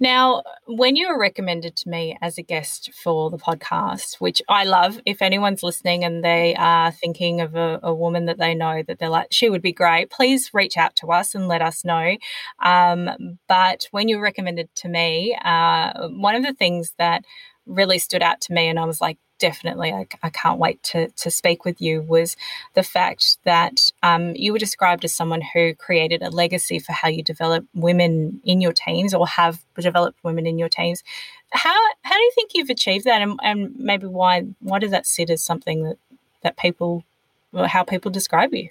Now, 0.00 0.42
when 0.66 0.96
you 0.96 1.08
were 1.08 1.18
recommended 1.18 1.76
to 1.76 1.88
me 1.88 2.16
as 2.20 2.38
a 2.38 2.42
guest 2.42 2.90
for 2.92 3.30
the 3.30 3.38
podcast, 3.38 4.20
which 4.20 4.42
I 4.48 4.64
love, 4.64 5.00
if 5.06 5.22
anyone's 5.22 5.62
listening 5.62 6.04
and 6.04 6.24
they 6.24 6.54
are 6.56 6.92
thinking 6.92 7.40
of 7.40 7.54
a, 7.54 7.80
a 7.82 7.94
woman 7.94 8.26
that 8.26 8.38
they 8.38 8.54
know 8.54 8.82
that 8.86 8.98
they're 8.98 9.08
like, 9.08 9.28
she 9.30 9.48
would 9.48 9.62
be 9.62 9.72
great, 9.72 10.10
please 10.10 10.50
reach 10.52 10.76
out 10.76 10.96
to 10.96 11.08
us 11.08 11.34
and 11.34 11.48
let 11.48 11.62
us 11.62 11.84
know. 11.84 12.16
Um, 12.62 13.38
but 13.48 13.86
when 13.90 14.08
you 14.08 14.16
were 14.16 14.22
recommended 14.22 14.74
to 14.76 14.88
me, 14.88 15.36
uh, 15.44 16.08
one 16.08 16.34
of 16.34 16.42
the 16.42 16.54
things 16.54 16.94
that 16.98 17.24
really 17.66 17.98
stood 17.98 18.22
out 18.22 18.40
to 18.42 18.52
me, 18.52 18.68
and 18.68 18.78
I 18.78 18.84
was 18.84 19.00
like, 19.00 19.18
definitely 19.38 19.92
I, 19.92 20.06
I, 20.22 20.30
can't 20.30 20.58
wait 20.58 20.82
to, 20.84 21.08
to 21.08 21.30
speak 21.30 21.64
with 21.64 21.80
you 21.80 22.02
was 22.02 22.36
the 22.74 22.82
fact 22.82 23.38
that 23.44 23.92
um, 24.02 24.34
you 24.36 24.52
were 24.52 24.58
described 24.58 25.04
as 25.04 25.12
someone 25.12 25.40
who 25.40 25.74
created 25.74 26.22
a 26.22 26.30
legacy 26.30 26.78
for 26.78 26.92
how 26.92 27.08
you 27.08 27.22
develop 27.22 27.64
women 27.74 28.40
in 28.44 28.60
your 28.60 28.72
teams 28.72 29.12
or 29.12 29.26
have 29.26 29.64
developed 29.76 30.18
women 30.22 30.46
in 30.46 30.58
your 30.58 30.68
teams. 30.68 31.02
How 31.50 31.74
how 32.02 32.14
do 32.14 32.22
you 32.22 32.32
think 32.34 32.52
you've 32.54 32.70
achieved 32.70 33.04
that, 33.04 33.22
and, 33.22 33.38
and 33.42 33.74
maybe 33.76 34.06
why 34.06 34.46
why 34.60 34.78
does 34.78 34.90
that 34.90 35.06
sit 35.06 35.30
as 35.30 35.42
something 35.42 35.84
that 35.84 35.98
that 36.42 36.56
people 36.56 37.04
or 37.52 37.66
how 37.66 37.84
people 37.84 38.10
describe 38.10 38.52
you? 38.52 38.70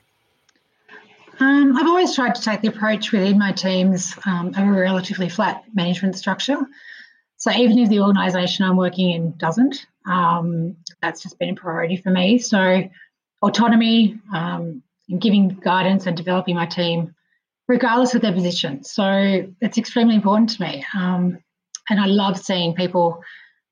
Um, 1.39 1.75
I've 1.77 1.88
always 1.88 2.13
tried 2.13 2.36
to 2.36 2.41
take 2.41 2.62
the 2.62 2.67
approach 2.67 3.12
within 3.12 3.39
my 3.39 3.51
teams 3.51 4.15
um, 4.25 4.50
of 4.50 4.67
a 4.67 4.72
relatively 4.72 5.29
flat 5.29 5.63
management 5.74 6.15
structure. 6.15 6.58
So 7.38 7.51
even 7.51 7.79
if 7.79 7.89
the 7.89 8.01
organisation 8.01 8.65
I'm 8.65 8.77
working 8.77 9.10
in 9.10 9.32
doesn't, 9.38 9.86
um, 10.05 10.75
that's 11.01 11.22
just 11.22 11.39
been 11.39 11.50
a 11.50 11.55
priority 11.55 11.98
for 11.98 12.10
me. 12.10 12.39
So 12.39 12.89
autonomy 13.41 14.19
um, 14.33 14.83
and 15.10 15.22
giving 15.22 15.50
guidance 15.50 16.05
and 16.05 16.15
developing 16.15 16.55
my 16.55 16.65
team, 16.65 17.13
regardless 17.67 18.15
of 18.15 18.22
their 18.22 18.33
position. 18.33 18.83
So 18.83 19.48
it's 19.62 19.77
extremely 19.77 20.15
important 20.15 20.50
to 20.51 20.62
me, 20.62 20.86
um, 20.95 21.39
and 21.89 22.00
I 22.00 22.05
love 22.05 22.39
seeing 22.39 22.74
people, 22.75 23.22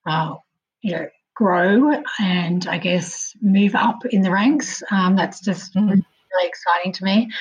uh, 0.06 0.36
you 0.82 0.92
know, 0.94 1.08
grow 1.36 1.92
and 2.20 2.68
I 2.68 2.78
guess 2.78 3.34
move 3.42 3.74
up 3.74 4.06
in 4.06 4.22
the 4.22 4.32
ranks. 4.32 4.84
Um, 4.92 5.16
that's 5.16 5.40
just 5.40 5.74
mm-hmm. 5.74 5.88
really 5.88 6.48
exciting 6.48 6.92
to 6.94 7.04
me. 7.04 7.32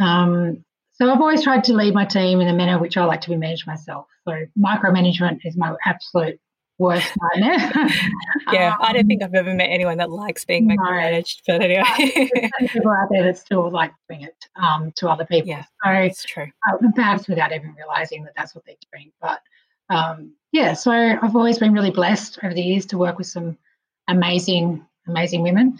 Um, 0.00 0.64
so 0.92 1.10
I've 1.10 1.20
always 1.20 1.42
tried 1.42 1.64
to 1.64 1.74
lead 1.74 1.94
my 1.94 2.04
team 2.04 2.40
in 2.40 2.48
the 2.48 2.54
manner 2.54 2.78
which 2.78 2.96
I 2.96 3.04
like 3.04 3.20
to 3.22 3.30
be 3.30 3.36
managed 3.36 3.66
myself. 3.66 4.06
So 4.26 4.34
micromanagement 4.58 5.40
is 5.44 5.56
my 5.56 5.74
absolute 5.84 6.40
worst 6.78 7.12
nightmare. 7.34 7.88
yeah, 8.52 8.72
um, 8.72 8.78
I 8.80 8.92
don't 8.92 9.06
think 9.06 9.22
I've 9.22 9.34
ever 9.34 9.54
met 9.54 9.68
anyone 9.70 9.98
that 9.98 10.10
likes 10.10 10.44
being 10.44 10.68
micromanaged, 10.68 11.40
no. 11.48 11.58
but 11.58 11.62
anyway. 11.62 12.30
people 12.68 12.90
out 12.90 13.08
there 13.10 13.24
that 13.24 13.38
still 13.38 13.70
like 13.70 13.92
doing 14.08 14.22
it 14.22 14.36
um, 14.56 14.92
to 14.96 15.08
other 15.08 15.24
people. 15.24 15.48
Yeah, 15.48 15.64
so 15.84 15.90
it's 15.90 16.24
true. 16.24 16.48
Uh, 16.68 16.76
perhaps 16.94 17.28
without 17.28 17.52
even 17.52 17.74
realizing 17.74 18.24
that 18.24 18.34
that's 18.36 18.54
what 18.54 18.64
they're 18.66 18.76
doing. 18.92 19.12
But 19.20 19.40
um, 19.88 20.32
yeah, 20.52 20.74
so 20.74 20.90
I've 20.90 21.36
always 21.36 21.58
been 21.58 21.72
really 21.72 21.90
blessed 21.90 22.38
over 22.42 22.54
the 22.54 22.62
years 22.62 22.86
to 22.86 22.98
work 22.98 23.18
with 23.18 23.26
some 23.26 23.56
amazing, 24.08 24.84
amazing 25.06 25.42
women. 25.42 25.78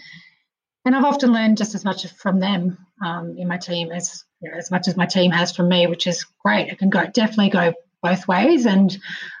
And 0.85 0.95
I've 0.95 1.03
often 1.03 1.33
learned 1.33 1.57
just 1.57 1.75
as 1.75 1.83
much 1.83 2.07
from 2.13 2.39
them 2.39 2.77
um, 3.03 3.37
in 3.37 3.47
my 3.47 3.57
team 3.57 3.91
as 3.91 4.23
you 4.41 4.49
know, 4.49 4.57
as 4.57 4.71
much 4.71 4.87
as 4.87 4.95
my 4.95 5.05
team 5.05 5.31
has 5.31 5.55
from 5.55 5.67
me, 5.67 5.87
which 5.87 6.07
is 6.07 6.25
great. 6.43 6.69
It 6.69 6.79
can 6.79 6.89
go 6.89 7.05
definitely 7.07 7.49
go 7.49 7.73
both 8.01 8.27
ways, 8.27 8.65
and 8.65 8.97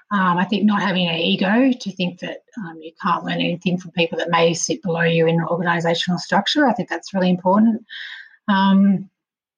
um, 0.09 0.37
I 0.37 0.45
think 0.45 0.63
not 0.63 0.81
having 0.81 1.07
an 1.07 1.15
ego 1.15 1.71
to 1.71 1.91
think 1.91 2.19
that 2.19 2.43
um, 2.57 2.79
you 2.81 2.93
can't 3.01 3.25
learn 3.25 3.41
anything 3.41 3.77
from 3.77 3.91
people 3.91 4.17
that 4.19 4.29
may 4.29 4.53
sit 4.53 4.81
below 4.81 5.01
you 5.01 5.27
in 5.27 5.39
organisational 5.39 6.17
structure. 6.17 6.65
I 6.65 6.73
think 6.73 6.87
that's 6.87 7.13
really 7.13 7.29
important. 7.29 7.85
Um, 8.47 9.09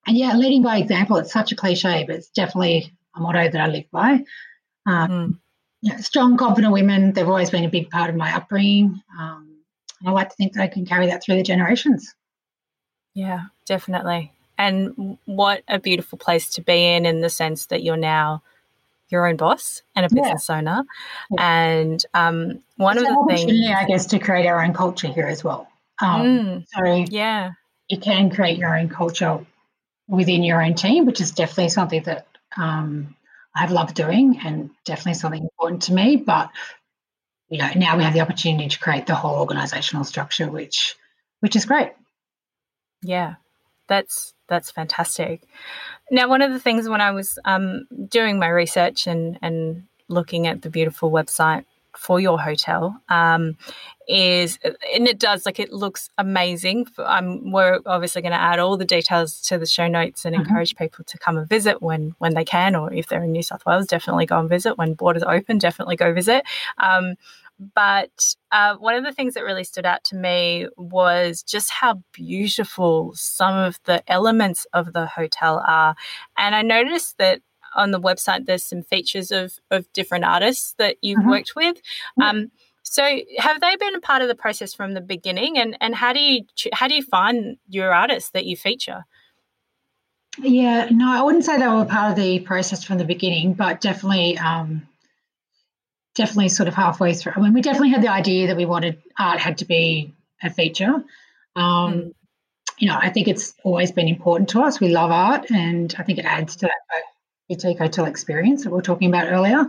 and 0.07 0.17
yeah, 0.17 0.35
leading 0.35 0.63
by 0.63 0.77
example. 0.77 1.17
It's 1.17 1.31
such 1.31 1.51
a 1.51 1.55
cliche, 1.55 2.03
but 2.07 2.15
it's 2.15 2.29
definitely 2.29 2.91
a 3.15 3.19
motto 3.19 3.49
that 3.51 3.61
I 3.61 3.67
live 3.67 3.85
by. 3.91 4.23
Mm. 4.87 5.37
You 5.81 5.93
know, 5.93 5.99
strong, 5.99 6.35
confident 6.35 6.73
women. 6.73 7.13
They've 7.13 7.27
always 7.27 7.51
been 7.51 7.65
a 7.65 7.69
big 7.69 7.91
part 7.91 8.09
of 8.09 8.15
my 8.15 8.35
upbringing. 8.35 8.99
Um, 9.19 9.59
and 9.99 10.09
I 10.09 10.11
like 10.11 10.29
to 10.29 10.35
think 10.35 10.53
that 10.53 10.63
I 10.63 10.67
can 10.67 10.85
carry 10.85 11.07
that 11.07 11.23
through 11.23 11.35
the 11.35 11.43
generations. 11.43 12.15
Yeah, 13.13 13.43
definitely. 13.65 14.33
And 14.57 15.17
what 15.25 15.61
a 15.67 15.79
beautiful 15.79 16.17
place 16.17 16.49
to 16.51 16.61
be 16.61 16.85
in, 16.85 17.05
in 17.05 17.21
the 17.21 17.29
sense 17.29 17.67
that 17.67 17.83
you're 17.83 17.97
now 17.97 18.41
your 19.09 19.27
own 19.27 19.35
boss 19.35 19.81
and 19.95 20.05
a 20.05 20.09
business 20.13 20.47
yeah. 20.49 20.57
owner. 20.57 20.83
Yeah. 21.31 21.61
And 21.61 22.05
um, 22.13 22.63
one 22.77 22.97
it's 22.97 23.09
of 23.09 23.15
the 23.27 23.35
things, 23.35 23.67
I 23.75 23.85
guess, 23.85 24.05
to 24.07 24.19
create 24.19 24.47
our 24.47 24.63
own 24.63 24.73
culture 24.73 25.07
here 25.07 25.27
as 25.27 25.43
well. 25.43 25.67
Um, 26.01 26.21
mm, 26.21 26.65
so 26.67 27.11
yeah, 27.11 27.51
you 27.89 27.97
can 27.97 28.29
create 28.29 28.57
your 28.57 28.77
own 28.77 28.89
culture 28.89 29.45
within 30.07 30.43
your 30.43 30.63
own 30.63 30.75
team, 30.75 31.05
which 31.05 31.21
is 31.21 31.31
definitely 31.31 31.69
something 31.69 32.03
that 32.03 32.27
um, 32.57 33.15
I've 33.55 33.71
loved 33.71 33.95
doing 33.95 34.39
and 34.43 34.69
definitely 34.85 35.15
something 35.15 35.43
important 35.43 35.83
to 35.83 35.93
me. 35.93 36.15
But 36.15 36.49
you 37.49 37.57
know, 37.57 37.69
now 37.75 37.97
we 37.97 38.03
have 38.03 38.13
the 38.13 38.21
opportunity 38.21 38.69
to 38.69 38.79
create 38.79 39.07
the 39.07 39.15
whole 39.15 39.39
organizational 39.39 40.03
structure, 40.03 40.49
which 40.49 40.95
which 41.41 41.55
is 41.55 41.65
great. 41.65 41.91
Yeah, 43.01 43.35
that's 43.89 44.33
that's 44.47 44.71
fantastic. 44.71 45.43
Now, 46.09 46.29
one 46.29 46.41
of 46.41 46.53
the 46.53 46.59
things 46.59 46.87
when 46.87 47.01
I 47.01 47.11
was 47.11 47.37
um, 47.43 47.85
doing 48.07 48.39
my 48.39 48.47
research 48.47 49.05
and 49.07 49.37
and 49.41 49.83
looking 50.07 50.47
at 50.47 50.61
the 50.61 50.69
beautiful 50.69 51.11
website 51.11 51.65
for 51.97 52.19
your 52.19 52.39
hotel 52.39 53.01
um, 53.09 53.57
is 54.07 54.57
and 54.63 55.07
it 55.07 55.19
does 55.19 55.45
like 55.45 55.59
it 55.59 55.73
looks 55.73 56.09
amazing 56.17 56.85
um, 56.99 57.51
we're 57.51 57.79
obviously 57.85 58.21
going 58.21 58.31
to 58.31 58.39
add 58.39 58.59
all 58.59 58.77
the 58.77 58.85
details 58.85 59.41
to 59.41 59.57
the 59.57 59.65
show 59.65 59.87
notes 59.87 60.23
and 60.23 60.33
mm-hmm. 60.33 60.45
encourage 60.45 60.75
people 60.75 61.03
to 61.03 61.17
come 61.17 61.37
and 61.37 61.49
visit 61.49 61.81
when 61.81 62.15
when 62.19 62.35
they 62.35 62.45
can 62.45 62.75
or 62.75 62.93
if 62.93 63.07
they're 63.07 63.23
in 63.23 63.31
new 63.31 63.43
south 63.43 63.65
wales 63.65 63.87
definitely 63.87 64.25
go 64.25 64.39
and 64.39 64.49
visit 64.49 64.77
when 64.77 64.93
borders 64.93 65.23
open 65.23 65.57
definitely 65.57 65.95
go 65.95 66.13
visit 66.13 66.43
um, 66.77 67.15
but 67.59 68.35
uh, 68.51 68.75
one 68.77 68.95
of 68.95 69.03
the 69.03 69.11
things 69.11 69.33
that 69.33 69.43
really 69.43 69.63
stood 69.63 69.85
out 69.85 70.03
to 70.05 70.15
me 70.15 70.67
was 70.77 71.43
just 71.43 71.69
how 71.69 72.01
beautiful 72.13 73.11
some 73.15 73.55
of 73.55 73.79
the 73.83 74.01
elements 74.11 74.65
of 74.73 74.93
the 74.93 75.05
hotel 75.05 75.63
are. 75.67 75.95
And 76.37 76.55
I 76.55 76.61
noticed 76.61 77.17
that 77.17 77.41
on 77.75 77.91
the 77.91 77.99
website, 77.99 78.45
there's 78.45 78.63
some 78.63 78.81
features 78.83 79.31
of, 79.31 79.53
of 79.69 79.91
different 79.93 80.25
artists 80.25 80.73
that 80.77 80.97
you've 81.01 81.19
mm-hmm. 81.19 81.29
worked 81.29 81.53
with. 81.55 81.77
Um, 82.21 82.51
so 82.83 83.03
have 83.37 83.61
they 83.61 83.75
been 83.75 83.95
a 83.95 84.01
part 84.01 84.21
of 84.23 84.27
the 84.27 84.35
process 84.35 84.73
from 84.73 84.93
the 84.93 85.01
beginning 85.01 85.57
and, 85.57 85.77
and 85.79 85.93
how 85.93 86.11
do 86.11 86.19
you 86.19 86.45
how 86.73 86.87
do 86.87 86.95
you 86.95 87.03
find 87.03 87.57
your 87.67 87.93
artists 87.93 88.31
that 88.31 88.45
you 88.45 88.57
feature? 88.57 89.05
Yeah, 90.39 90.87
no, 90.89 91.11
I 91.11 91.21
wouldn't 91.21 91.45
say 91.45 91.57
they 91.57 91.67
were 91.67 91.85
part 91.85 92.11
of 92.11 92.17
the 92.17 92.39
process 92.39 92.83
from 92.83 92.97
the 92.97 93.05
beginning, 93.05 93.53
but 93.53 93.81
definitely 93.81 94.37
um, 94.39 94.87
definitely 96.15 96.49
sort 96.49 96.67
of 96.67 96.73
halfway 96.73 97.13
through. 97.13 97.33
I 97.35 97.41
mean, 97.41 97.53
we 97.53 97.61
definitely 97.61 97.89
had 97.89 98.01
the 98.01 98.11
idea 98.11 98.47
that 98.47 98.57
we 98.57 98.65
wanted 98.65 99.01
art 99.17 99.39
had 99.39 99.59
to 99.59 99.65
be 99.65 100.13
a 100.43 100.49
feature. 100.49 101.03
Um, 101.55 101.93
mm. 101.93 102.13
You 102.77 102.87
know, 102.87 102.97
I 102.99 103.09
think 103.09 103.27
it's 103.27 103.53
always 103.63 103.91
been 103.91 104.07
important 104.07 104.49
to 104.49 104.61
us. 104.61 104.79
We 104.79 104.89
love 104.89 105.11
art, 105.11 105.51
and 105.51 105.93
I 105.97 106.03
think 106.03 106.17
it 106.17 106.25
adds 106.25 106.55
to 106.57 106.67
that 106.67 107.03
boutique 107.49 107.79
hotel 107.79 108.05
experience 108.05 108.63
that 108.63 108.69
we 108.69 108.75
were 108.75 108.81
talking 108.81 109.09
about 109.09 109.27
earlier. 109.27 109.67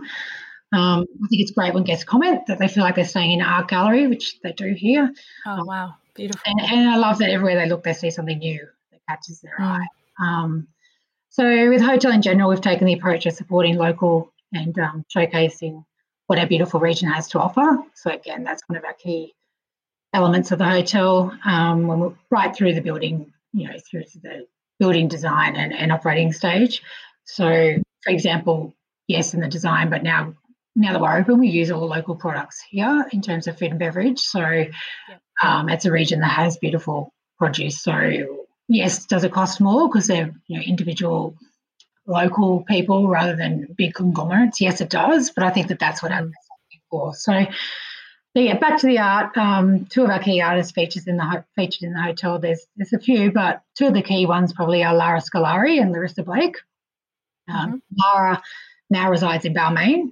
Um, 0.73 1.05
I 1.23 1.27
think 1.27 1.41
it's 1.41 1.51
great 1.51 1.73
when 1.73 1.83
guests 1.83 2.05
comment 2.05 2.47
that 2.47 2.57
they 2.59 2.69
feel 2.69 2.83
like 2.83 2.95
they're 2.95 3.03
staying 3.03 3.33
in 3.33 3.41
an 3.41 3.47
art 3.47 3.67
gallery, 3.67 4.07
which 4.07 4.39
they 4.41 4.53
do 4.53 4.73
here. 4.73 5.13
Oh, 5.45 5.65
wow. 5.65 5.95
Beautiful. 6.13 6.41
And, 6.45 6.61
and 6.61 6.89
I 6.89 6.97
love 6.97 7.17
that 7.17 7.29
everywhere 7.29 7.55
they 7.55 7.67
look, 7.67 7.83
they 7.83 7.93
see 7.93 8.11
something 8.11 8.37
new 8.37 8.65
that 8.91 9.01
catches 9.09 9.41
their 9.41 9.57
mm. 9.59 9.65
eye. 9.65 9.87
Um, 10.19 10.67
so, 11.29 11.69
with 11.69 11.81
hotel 11.81 12.11
in 12.11 12.21
general, 12.21 12.49
we've 12.49 12.61
taken 12.61 12.87
the 12.87 12.93
approach 12.93 13.25
of 13.25 13.33
supporting 13.33 13.75
local 13.75 14.31
and 14.53 14.77
um, 14.79 15.05
showcasing 15.13 15.83
what 16.31 16.39
our 16.39 16.47
beautiful 16.47 16.79
region 16.79 17.09
has 17.09 17.27
to 17.27 17.37
offer. 17.41 17.77
So 17.93 18.09
again, 18.09 18.45
that's 18.45 18.61
one 18.67 18.77
of 18.77 18.85
our 18.85 18.93
key 18.93 19.33
elements 20.13 20.53
of 20.53 20.59
the 20.59 20.65
hotel. 20.65 21.37
Um, 21.43 21.87
when 21.87 21.99
we're 21.99 22.13
right 22.29 22.55
through 22.55 22.73
the 22.73 22.79
building, 22.79 23.33
you 23.51 23.67
know, 23.67 23.77
through 23.79 24.05
to 24.05 24.19
the 24.19 24.47
building 24.79 25.09
design 25.09 25.57
and, 25.57 25.73
and 25.73 25.91
operating 25.91 26.31
stage. 26.31 26.83
So, 27.25 27.75
for 28.01 28.13
example, 28.13 28.73
yes, 29.09 29.33
in 29.33 29.41
the 29.41 29.49
design, 29.49 29.89
but 29.89 30.03
now 30.03 30.33
now 30.73 30.93
that 30.93 31.01
we're 31.01 31.17
open, 31.17 31.37
we 31.37 31.49
use 31.49 31.69
all 31.69 31.85
local 31.85 32.15
products 32.15 32.63
here 32.69 33.05
in 33.11 33.21
terms 33.21 33.47
of 33.47 33.59
food 33.59 33.71
and 33.71 33.79
beverage. 33.79 34.19
So 34.19 34.67
um, 35.43 35.67
it's 35.67 35.83
a 35.83 35.91
region 35.91 36.21
that 36.21 36.31
has 36.31 36.55
beautiful 36.55 37.13
produce. 37.39 37.81
So 37.81 38.47
yes, 38.69 39.05
does 39.05 39.25
it 39.25 39.33
cost 39.33 39.59
more 39.59 39.89
because 39.89 40.07
they're 40.07 40.31
you 40.47 40.57
know, 40.57 40.63
individual 40.63 41.35
local 42.07 42.63
people 42.63 43.07
rather 43.07 43.35
than 43.35 43.67
big 43.77 43.93
conglomerates. 43.93 44.61
Yes, 44.61 44.81
it 44.81 44.89
does, 44.89 45.31
but 45.31 45.43
I 45.43 45.49
think 45.51 45.67
that 45.67 45.79
that's 45.79 46.01
what 46.01 46.11
I'm 46.11 46.25
looking 46.25 46.81
for. 46.89 47.13
So, 47.13 47.45
so 47.45 48.41
yeah, 48.41 48.57
back 48.57 48.79
to 48.79 48.87
the 48.87 48.99
art. 48.99 49.37
Um, 49.37 49.85
two 49.85 50.03
of 50.03 50.09
our 50.09 50.19
key 50.19 50.41
artists 50.41 50.71
features 50.71 51.07
in 51.07 51.17
the 51.17 51.43
featured 51.55 51.83
in 51.83 51.93
the 51.93 52.01
hotel. 52.01 52.39
There's 52.39 52.65
there's 52.75 52.93
a 52.93 52.99
few, 52.99 53.31
but 53.31 53.61
two 53.75 53.87
of 53.87 53.93
the 53.93 54.01
key 54.01 54.25
ones 54.25 54.53
probably 54.53 54.83
are 54.83 54.95
Lara 54.95 55.21
Scolari 55.21 55.81
and 55.81 55.91
Larissa 55.91 56.23
Blake. 56.23 56.57
Um, 57.49 57.67
mm-hmm. 57.67 57.77
Lara 57.97 58.41
now 58.89 59.09
resides 59.09 59.45
in 59.45 59.53
Balmain, 59.53 60.11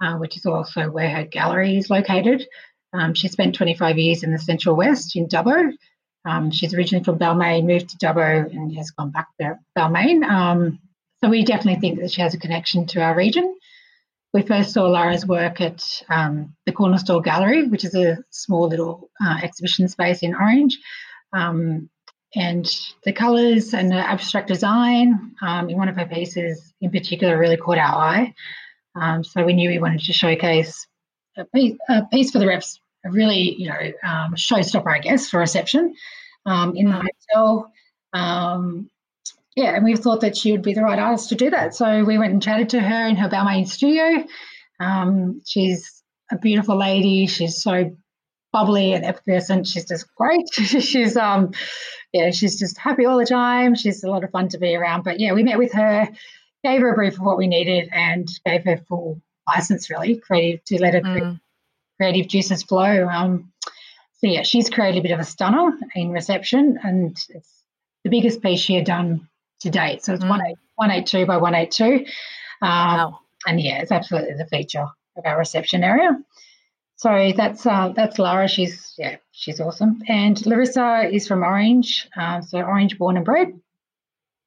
uh, 0.00 0.16
which 0.16 0.36
is 0.36 0.46
also 0.46 0.90
where 0.90 1.10
her 1.10 1.24
gallery 1.24 1.76
is 1.76 1.90
located. 1.90 2.46
Um, 2.92 3.14
she 3.14 3.28
spent 3.28 3.54
25 3.54 3.98
years 3.98 4.22
in 4.22 4.32
the 4.32 4.38
Central 4.38 4.76
West 4.76 5.16
in 5.16 5.28
Dubbo. 5.28 5.72
Um, 6.24 6.50
she's 6.50 6.74
originally 6.74 7.04
from 7.04 7.18
Balmain, 7.18 7.66
moved 7.66 7.90
to 7.90 7.98
Dubbo, 7.98 8.50
and 8.50 8.74
has 8.76 8.90
gone 8.90 9.10
back 9.10 9.28
to 9.40 9.58
Balmain. 9.76 10.24
Um, 10.24 10.80
so 11.26 11.30
we 11.30 11.44
definitely 11.44 11.80
think 11.80 11.98
that 11.98 12.12
she 12.12 12.20
has 12.20 12.34
a 12.34 12.38
connection 12.38 12.86
to 12.86 13.02
our 13.02 13.16
region. 13.16 13.56
We 14.32 14.42
first 14.42 14.72
saw 14.72 14.84
Lara's 14.84 15.26
work 15.26 15.60
at 15.60 15.82
um, 16.08 16.54
the 16.66 16.72
Corner 16.72 16.98
Store 16.98 17.20
Gallery, 17.20 17.66
which 17.66 17.84
is 17.84 17.96
a 17.96 18.18
small 18.30 18.68
little 18.68 19.10
uh, 19.20 19.38
exhibition 19.42 19.88
space 19.88 20.22
in 20.22 20.36
Orange. 20.36 20.78
Um, 21.32 21.90
and 22.36 22.64
the 23.04 23.12
colours 23.12 23.74
and 23.74 23.90
the 23.90 23.96
abstract 23.96 24.46
design 24.46 25.34
um, 25.42 25.68
in 25.68 25.76
one 25.76 25.88
of 25.88 25.96
her 25.96 26.06
pieces 26.06 26.72
in 26.80 26.92
particular 26.92 27.36
really 27.36 27.56
caught 27.56 27.78
our 27.78 27.94
eye. 27.96 28.34
Um, 28.94 29.24
so 29.24 29.44
we 29.44 29.54
knew 29.54 29.68
we 29.68 29.80
wanted 29.80 30.02
to 30.02 30.12
showcase 30.12 30.86
a 31.36 31.44
piece, 31.46 31.76
a 31.88 32.04
piece 32.04 32.30
for 32.30 32.38
the 32.38 32.46
reps, 32.46 32.80
a 33.04 33.10
really, 33.10 33.56
you 33.60 33.68
know, 33.68 33.92
um, 34.04 34.36
showstopper, 34.36 34.94
I 34.94 35.00
guess, 35.00 35.28
for 35.28 35.40
reception 35.40 35.92
um, 36.44 36.76
in 36.76 36.88
the 36.88 37.02
hotel. 37.34 37.72
Yeah, 39.56 39.74
and 39.74 39.84
we 39.84 39.96
thought 39.96 40.20
that 40.20 40.36
she 40.36 40.52
would 40.52 40.62
be 40.62 40.74
the 40.74 40.82
right 40.82 40.98
artist 40.98 41.30
to 41.30 41.34
do 41.34 41.48
that. 41.48 41.74
So 41.74 42.04
we 42.04 42.18
went 42.18 42.32
and 42.32 42.42
chatted 42.42 42.68
to 42.70 42.80
her 42.80 43.06
in 43.08 43.16
her 43.16 43.30
Balmain 43.30 43.66
studio. 43.66 44.24
Um, 44.78 45.40
she's 45.46 46.02
a 46.30 46.36
beautiful 46.36 46.78
lady. 46.78 47.26
She's 47.26 47.62
so 47.62 47.96
bubbly 48.52 48.92
and 48.92 49.02
effervescent. 49.02 49.66
She's 49.66 49.86
just 49.86 50.14
great. 50.14 50.46
she's 50.52 51.16
um, 51.16 51.52
yeah, 52.12 52.30
she's 52.32 52.58
just 52.58 52.76
happy 52.76 53.06
all 53.06 53.18
the 53.18 53.24
time. 53.24 53.74
She's 53.74 54.04
a 54.04 54.10
lot 54.10 54.24
of 54.24 54.30
fun 54.30 54.50
to 54.50 54.58
be 54.58 54.76
around. 54.76 55.04
But 55.04 55.20
yeah, 55.20 55.32
we 55.32 55.42
met 55.42 55.58
with 55.58 55.72
her, 55.72 56.06
gave 56.62 56.82
her 56.82 56.92
a 56.92 56.94
brief 56.94 57.14
of 57.14 57.20
what 57.20 57.38
we 57.38 57.46
needed, 57.46 57.88
and 57.92 58.28
gave 58.44 58.64
her 58.64 58.76
full 58.76 59.22
license, 59.48 59.88
really, 59.88 60.16
creative 60.16 60.62
to 60.64 60.82
let 60.82 60.92
her 60.92 61.00
mm. 61.00 61.40
creative 61.98 62.28
juices 62.28 62.62
flow. 62.62 63.08
Um, 63.08 63.52
so 64.18 64.26
yeah, 64.26 64.42
she's 64.42 64.68
created 64.68 64.98
a 64.98 65.02
bit 65.02 65.12
of 65.12 65.20
a 65.20 65.24
stunner 65.24 65.72
in 65.94 66.10
reception, 66.10 66.78
and 66.82 67.16
it's 67.30 67.64
the 68.04 68.10
biggest 68.10 68.42
piece 68.42 68.60
she 68.60 68.74
had 68.74 68.84
done 68.84 69.28
to 69.60 69.70
date. 69.70 70.04
So 70.04 70.14
it's 70.14 70.24
mm. 70.24 70.28
182 70.28 71.26
by 71.26 71.36
182. 71.36 72.06
Um, 72.62 72.68
wow. 72.70 73.18
And 73.46 73.60
yeah, 73.60 73.80
it's 73.80 73.92
absolutely 73.92 74.34
the 74.34 74.46
feature 74.46 74.86
of 75.16 75.24
our 75.24 75.38
reception 75.38 75.84
area. 75.84 76.18
So 76.96 77.32
that's 77.36 77.66
uh, 77.66 77.92
that's 77.94 78.18
Lara. 78.18 78.48
She's 78.48 78.94
yeah, 78.96 79.16
she's 79.30 79.60
awesome. 79.60 80.00
And 80.08 80.44
Larissa 80.46 81.08
is 81.12 81.28
from 81.28 81.42
Orange, 81.42 82.08
um, 82.16 82.42
so 82.42 82.58
Orange 82.58 82.98
born 82.98 83.16
and 83.16 83.24
bred. 83.24 83.48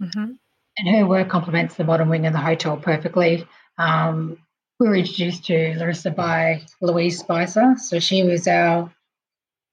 Mm-hmm. 0.01 0.31
And 0.77 0.95
her 0.95 1.05
work 1.05 1.29
complements 1.29 1.75
the 1.75 1.83
modern 1.83 2.09
wing 2.09 2.25
of 2.25 2.33
the 2.33 2.39
hotel 2.39 2.77
perfectly. 2.77 3.47
Um, 3.77 4.37
we 4.79 4.87
were 4.87 4.95
introduced 4.95 5.45
to 5.45 5.75
Larissa 5.77 6.11
by 6.11 6.63
Louise 6.81 7.19
Spicer. 7.19 7.75
So 7.77 7.99
she 7.99 8.23
was 8.23 8.47
our 8.47 8.91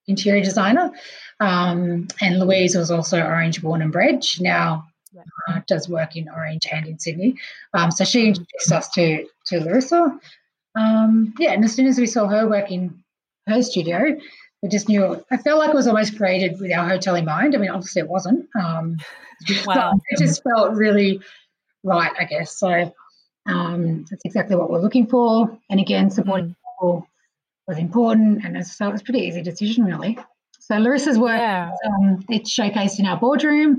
interior 0.06 0.42
designer. 0.42 0.90
Um, 1.40 2.08
and 2.20 2.38
Louise 2.38 2.76
was 2.76 2.90
also 2.90 3.20
Orange 3.20 3.62
born 3.62 3.82
and 3.82 3.92
bred. 3.92 4.24
She 4.24 4.42
now 4.42 4.86
uh, 5.48 5.60
does 5.66 5.88
work 5.88 6.16
in 6.16 6.28
Orange 6.28 6.66
and 6.70 6.86
in 6.86 6.98
Sydney. 6.98 7.36
Um, 7.74 7.90
so 7.90 8.04
she 8.04 8.28
introduced 8.28 8.72
us 8.72 8.88
to, 8.90 9.26
to 9.46 9.60
Larissa. 9.60 10.18
Um, 10.74 11.34
yeah, 11.38 11.52
and 11.52 11.64
as 11.64 11.74
soon 11.74 11.86
as 11.86 11.98
we 11.98 12.06
saw 12.06 12.26
her 12.26 12.48
work 12.48 12.70
in 12.70 13.02
her 13.46 13.62
studio, 13.62 14.16
we 14.62 14.68
just 14.68 14.88
knew 14.88 15.24
I 15.30 15.36
felt 15.36 15.58
like 15.58 15.70
it 15.70 15.74
was 15.74 15.86
almost 15.86 16.16
created 16.16 16.60
with 16.60 16.72
our 16.72 16.88
hotel 16.88 17.14
in 17.14 17.24
mind. 17.24 17.54
I 17.54 17.58
mean, 17.58 17.70
obviously 17.70 18.00
it 18.00 18.08
wasn't. 18.08 18.48
Um, 18.58 18.98
wow. 19.66 19.98
It 20.10 20.18
just 20.18 20.42
felt 20.42 20.74
really 20.74 21.20
right, 21.82 22.12
I 22.18 22.24
guess. 22.24 22.58
So 22.58 22.92
um, 23.46 24.04
that's 24.10 24.24
exactly 24.24 24.56
what 24.56 24.70
we're 24.70 24.80
looking 24.80 25.06
for. 25.06 25.56
And 25.70 25.80
again, 25.80 26.10
supporting 26.10 26.48
mm. 26.48 26.56
people 26.74 27.08
was 27.66 27.78
important, 27.78 28.44
and 28.44 28.64
so 28.66 28.88
it 28.88 28.92
was 28.92 29.00
a 29.00 29.04
pretty 29.04 29.20
easy 29.20 29.42
decision, 29.42 29.84
really. 29.84 30.18
So 30.60 30.76
Larissa's 30.76 31.18
work, 31.18 31.38
yeah. 31.38 31.70
um, 31.86 32.24
it's 32.28 32.56
showcased 32.56 32.98
in 32.98 33.06
our 33.06 33.16
boardroom, 33.16 33.78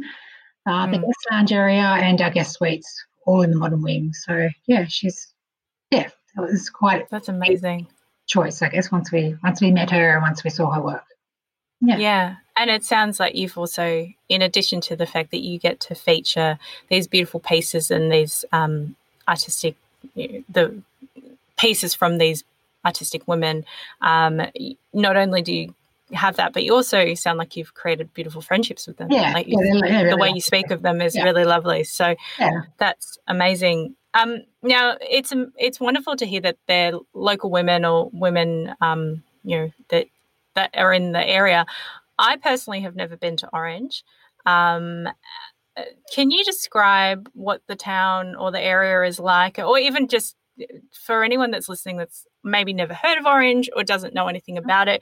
uh, 0.68 0.86
mm. 0.86 0.92
the 0.92 0.98
guest 1.00 1.28
lounge 1.32 1.52
area, 1.52 1.82
and 1.82 2.22
our 2.22 2.30
guest 2.30 2.54
suites, 2.54 3.06
all 3.26 3.42
in 3.42 3.52
the 3.52 3.58
modern 3.58 3.82
wing. 3.82 4.14
So 4.14 4.50
yeah, 4.68 4.86
she's 4.88 5.34
yeah, 5.92 6.10
it 6.38 6.40
was 6.40 6.70
quite 6.70 7.10
that's 7.10 7.30
amazing 7.30 7.88
choice, 8.28 8.62
I 8.62 8.70
guess. 8.70 8.92
Once 8.92 9.12
we 9.12 9.36
once 9.44 9.62
we 9.62 9.72
met 9.72 9.90
her 9.92 10.14
and 10.14 10.22
once 10.22 10.44
we 10.44 10.50
saw 10.50 10.70
her 10.72 10.82
work. 10.82 11.04
Yeah. 11.82 11.98
yeah. 11.98 12.36
And 12.56 12.70
it 12.70 12.84
sounds 12.84 13.20
like 13.20 13.36
you've 13.36 13.58
also, 13.58 14.08
in 14.30 14.42
addition 14.42 14.82
to 14.82 14.96
the 14.96 15.06
fact 15.06 15.30
that 15.32 15.44
you 15.44 15.60
get 15.60 15.80
to 15.82 15.96
feature 15.96 16.58
these 16.90 17.08
beautiful 17.08 17.40
pieces 17.40 17.92
and 17.92 18.12
these 18.12 18.44
um, 18.52 18.96
artistic, 19.28 19.76
you 20.16 20.28
know, 20.28 20.44
the 20.50 20.82
pieces 21.58 21.94
from 21.94 22.18
these 22.18 22.44
artistic 22.84 23.28
women, 23.28 23.64
um, 24.02 24.42
not 24.92 25.18
only 25.18 25.42
do 25.44 25.54
you 25.54 25.76
have 26.14 26.38
that, 26.38 26.54
but 26.54 26.64
you 26.64 26.74
also 26.74 27.14
sound 27.16 27.38
like 27.38 27.56
you've 27.56 27.74
created 27.74 28.14
beautiful 28.14 28.42
friendships 28.42 28.88
with 28.88 28.98
them. 28.98 29.12
Yeah, 29.12 29.34
like 29.34 29.48
yeah, 29.48 29.58
really 29.60 30.10
the 30.10 30.18
way 30.18 30.30
you 30.30 30.42
speak 30.42 30.72
of 30.72 30.82
them 30.82 31.02
is 31.02 31.16
yeah. 31.16 31.24
really 31.24 31.46
lovely. 31.46 31.84
So 31.84 32.16
yeah. 32.40 32.62
that's 32.78 33.18
amazing. 33.28 33.96
Um, 34.14 34.44
now 34.64 34.98
it's 35.02 35.34
it's 35.58 35.80
wonderful 35.80 36.16
to 36.16 36.26
hear 36.26 36.42
that 36.42 36.58
they're 36.68 36.94
local 37.14 37.50
women 37.50 37.86
or 37.86 38.10
women, 38.14 38.74
um, 38.82 39.24
you 39.44 39.58
know, 39.58 39.72
that 39.90 40.08
that 40.56 40.72
are 40.76 40.94
in 40.94 41.12
the 41.12 41.28
area. 41.28 41.66
I 42.18 42.38
personally 42.38 42.82
have 42.82 42.96
never 42.96 43.16
been 43.18 43.38
to 43.38 43.50
Orange. 43.54 44.04
Um, 44.46 45.08
can 46.12 46.32
you 46.32 46.44
describe 46.44 47.30
what 47.34 47.62
the 47.68 47.76
town 47.76 48.36
or 48.36 48.52
the 48.52 48.62
area 48.62 49.08
is 49.08 49.20
like, 49.20 49.60
or 49.60 49.78
even 49.78 50.08
just 50.08 50.36
for 50.92 51.24
anyone 51.24 51.52
that's 51.52 51.70
listening 51.70 51.98
that's 51.98 52.26
maybe 52.44 52.74
never 52.74 52.94
heard 52.94 53.18
of 53.18 53.26
Orange 53.26 53.70
or 53.76 53.84
doesn't 53.84 54.14
know 54.14 54.28
anything 54.28 54.58
about 54.58 54.88
it? 54.88 55.02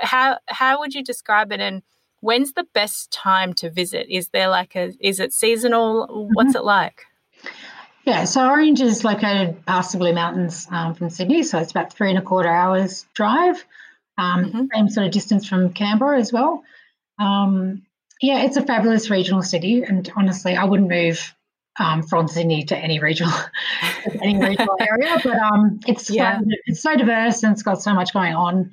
How 0.00 0.38
how 0.46 0.80
would 0.80 0.94
you 0.94 1.02
describe 1.02 1.52
it, 1.52 1.60
and 1.60 1.82
when's 2.20 2.52
the 2.52 2.66
best 2.72 3.10
time 3.10 3.52
to 3.54 3.70
visit? 3.70 4.06
Is 4.08 4.28
there 4.28 4.48
like 4.48 4.76
a 4.76 4.92
is 5.00 5.20
it 5.20 5.32
seasonal? 5.32 6.28
What's 6.32 6.50
mm-hmm. 6.50 6.58
it 6.58 6.64
like? 6.64 7.02
Yeah, 8.04 8.24
so 8.24 8.48
Orange 8.48 8.80
is 8.80 9.04
located 9.04 9.66
past 9.66 9.90
the 9.90 9.98
Blue 9.98 10.14
Mountains 10.14 10.68
um, 10.70 10.94
from 10.94 11.10
Sydney, 11.10 11.42
so 11.42 11.58
it's 11.58 11.72
about 11.72 11.92
three 11.92 12.10
and 12.10 12.18
a 12.18 12.22
quarter 12.22 12.48
hours 12.48 13.04
drive. 13.14 13.64
Um, 14.16 14.44
mm-hmm. 14.44 14.64
Same 14.72 14.88
sort 14.88 15.06
of 15.06 15.12
distance 15.12 15.48
from 15.48 15.72
Canberra 15.72 16.20
as 16.20 16.32
well. 16.32 16.62
Um, 17.18 17.82
yeah, 18.22 18.44
it's 18.44 18.56
a 18.56 18.62
fabulous 18.62 19.10
regional 19.10 19.42
city, 19.42 19.82
and 19.82 20.10
honestly, 20.16 20.54
I 20.54 20.64
wouldn't 20.64 20.88
move 20.88 21.34
um, 21.78 22.02
from 22.02 22.28
Sydney 22.28 22.64
to 22.64 22.76
any 22.76 22.98
regional 22.98 23.32
any 24.22 24.38
regional 24.38 24.76
area. 24.80 25.20
But 25.22 25.36
um, 25.38 25.80
it's 25.86 26.10
yeah. 26.10 26.38
so, 26.38 26.44
it's 26.66 26.82
so 26.82 26.96
diverse 26.96 27.42
and 27.42 27.52
it's 27.52 27.62
got 27.62 27.82
so 27.82 27.94
much 27.94 28.12
going 28.12 28.34
on. 28.34 28.70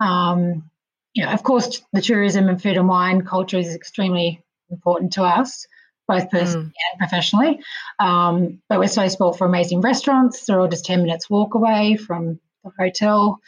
Um, 0.00 0.70
you 1.14 1.24
know, 1.24 1.32
of 1.32 1.42
course, 1.42 1.82
the 1.92 2.00
tourism 2.00 2.48
and 2.48 2.60
food 2.60 2.76
and 2.76 2.88
wine 2.88 3.22
culture 3.22 3.58
is 3.58 3.74
extremely 3.74 4.42
important 4.70 5.12
to 5.14 5.24
us, 5.24 5.66
both 6.06 6.30
personally 6.30 6.66
mm. 6.66 6.72
and 6.92 6.98
professionally. 6.98 7.60
Um, 7.98 8.62
but 8.68 8.78
we're 8.78 8.88
so 8.88 9.08
spoilt 9.08 9.38
for 9.38 9.46
amazing 9.46 9.80
restaurants. 9.80 10.44
They're 10.46 10.60
all 10.60 10.68
just 10.68 10.84
ten 10.84 11.02
minutes 11.02 11.28
walk 11.28 11.54
away 11.54 11.96
from 11.96 12.38
the 12.64 12.70
hotel, 12.78 13.40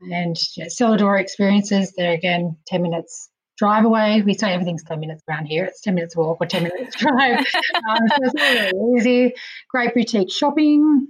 and 0.00 0.36
you 0.56 0.66
know, 0.80 1.14
experiences. 1.14 1.92
They're 1.96 2.14
again 2.14 2.56
ten 2.66 2.82
minutes 2.82 3.28
drive 3.56 3.84
away. 3.84 4.22
We 4.22 4.34
say 4.34 4.52
everything's 4.52 4.84
10 4.84 5.00
minutes 5.00 5.22
around 5.28 5.46
here. 5.46 5.64
It's 5.64 5.80
10 5.80 5.94
minutes 5.94 6.16
walk 6.16 6.38
or 6.40 6.46
10 6.46 6.62
minutes 6.64 6.96
drive. 6.98 7.38
um, 7.38 8.08
so 8.08 8.16
it's 8.20 8.34
really 8.34 8.98
easy. 8.98 9.34
Great 9.68 9.94
boutique 9.94 10.32
shopping. 10.32 11.08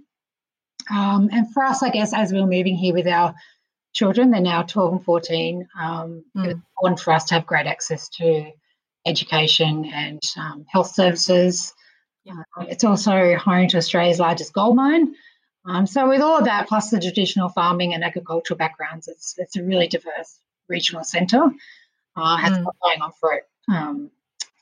Um, 0.90 1.30
and 1.32 1.52
for 1.52 1.64
us, 1.64 1.82
I 1.82 1.88
guess, 1.88 2.12
as 2.12 2.32
we 2.32 2.38
are 2.38 2.46
moving 2.46 2.76
here 2.76 2.92
with 2.92 3.06
our 3.06 3.34
children, 3.94 4.30
they're 4.30 4.40
now 4.40 4.62
12 4.62 4.92
and 4.92 5.04
14, 5.04 5.68
um, 5.80 6.24
mm. 6.36 6.44
it's 6.44 6.60
important 6.76 7.00
for 7.00 7.12
us 7.12 7.24
to 7.26 7.34
have 7.34 7.46
great 7.46 7.66
access 7.66 8.08
to 8.10 8.50
education 9.06 9.86
and 9.86 10.22
um, 10.36 10.66
health 10.68 10.94
services. 10.94 11.72
Yeah. 12.24 12.42
Uh, 12.58 12.66
it's 12.68 12.84
also 12.84 13.36
home 13.36 13.68
to 13.68 13.78
Australia's 13.78 14.18
largest 14.18 14.52
gold 14.52 14.76
mine. 14.76 15.14
Um, 15.66 15.86
so 15.86 16.08
with 16.08 16.20
all 16.20 16.38
of 16.38 16.44
that, 16.44 16.68
plus 16.68 16.90
the 16.90 17.00
traditional 17.00 17.48
farming 17.48 17.94
and 17.94 18.04
agricultural 18.04 18.58
backgrounds, 18.58 19.08
it's 19.08 19.34
it's 19.38 19.56
a 19.56 19.62
really 19.62 19.88
diverse 19.88 20.38
regional 20.68 21.04
centre 21.04 21.50
uh, 22.16 22.36
has 22.36 22.58
mm. 22.58 22.64
got 22.64 22.76
going 22.82 23.02
on 23.02 23.12
for 23.20 23.32
it. 23.32 23.44
Um, 23.68 24.10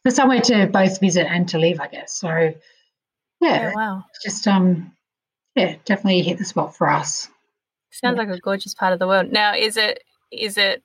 for 0.02 0.10
somewhere 0.10 0.40
to 0.40 0.66
both 0.66 1.00
visit 1.00 1.26
and 1.26 1.48
to 1.50 1.58
live, 1.58 1.80
I 1.80 1.88
guess. 1.88 2.12
So, 2.14 2.54
yeah, 3.40 3.70
oh, 3.72 3.76
wow, 3.76 4.04
just 4.24 4.46
um, 4.46 4.92
yeah, 5.54 5.76
definitely 5.84 6.22
hit 6.22 6.38
the 6.38 6.44
spot 6.44 6.76
for 6.76 6.88
us. 6.88 7.28
Sounds 7.90 8.16
yeah. 8.16 8.24
like 8.24 8.36
a 8.36 8.40
gorgeous 8.40 8.74
part 8.74 8.92
of 8.92 8.98
the 8.98 9.06
world. 9.06 9.30
Now, 9.30 9.54
is 9.54 9.76
it 9.76 10.02
is 10.30 10.58
it? 10.58 10.82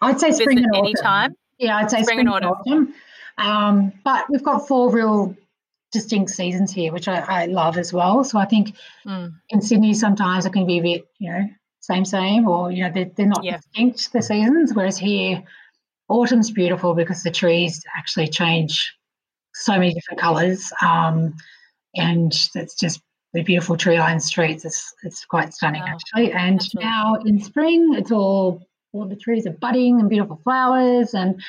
I'd 0.00 0.20
say 0.20 0.32
spring 0.32 0.58
and 0.58 0.74
autumn. 0.74 0.94
time. 0.94 1.34
Yeah, 1.58 1.76
I'd 1.76 1.90
say 1.90 2.02
spring, 2.02 2.20
spring 2.20 2.28
and 2.28 2.44
autumn. 2.44 2.50
autumn. 2.50 2.94
Um, 3.38 3.92
but 4.04 4.28
we've 4.30 4.42
got 4.42 4.66
four 4.66 4.90
real 4.90 5.36
distinct 5.92 6.30
seasons 6.30 6.72
here, 6.72 6.92
which 6.92 7.08
I, 7.08 7.18
I 7.18 7.46
love 7.46 7.76
as 7.76 7.92
well. 7.92 8.24
So 8.24 8.38
I 8.38 8.46
think 8.46 8.74
mm. 9.06 9.32
in 9.48 9.60
Sydney 9.60 9.94
sometimes 9.94 10.46
it 10.46 10.52
can 10.52 10.66
be 10.66 10.78
a 10.78 10.82
bit, 10.82 11.04
you 11.18 11.30
know, 11.30 11.44
same 11.80 12.04
same, 12.04 12.48
or 12.48 12.70
you 12.70 12.84
know, 12.84 12.90
they're, 12.92 13.10
they're 13.16 13.26
not 13.26 13.44
yeah. 13.44 13.56
distinct 13.56 14.12
the 14.12 14.22
seasons. 14.22 14.72
Whereas 14.74 14.98
here 14.98 15.42
autumn's 16.10 16.50
beautiful 16.50 16.94
because 16.94 17.22
the 17.22 17.30
trees 17.30 17.82
actually 17.96 18.28
change 18.28 18.92
so 19.54 19.72
many 19.72 19.94
different 19.94 20.20
colours, 20.20 20.72
um, 20.82 21.34
and 21.94 22.32
it's 22.54 22.74
just 22.74 23.00
the 23.32 23.42
beautiful 23.42 23.76
tree 23.76 23.98
lined 23.98 24.22
streets. 24.22 24.64
It's 24.64 24.94
it's 25.02 25.24
quite 25.24 25.54
stunning 25.54 25.82
wow. 25.82 25.88
actually. 25.94 26.32
And 26.32 26.60
now 26.74 27.14
in 27.24 27.40
spring, 27.40 27.94
it's 27.94 28.10
all 28.10 28.66
all 28.92 29.06
the 29.06 29.16
trees 29.16 29.46
are 29.46 29.52
budding 29.52 30.00
and 30.00 30.08
beautiful 30.10 30.40
flowers 30.42 31.14
and. 31.14 31.42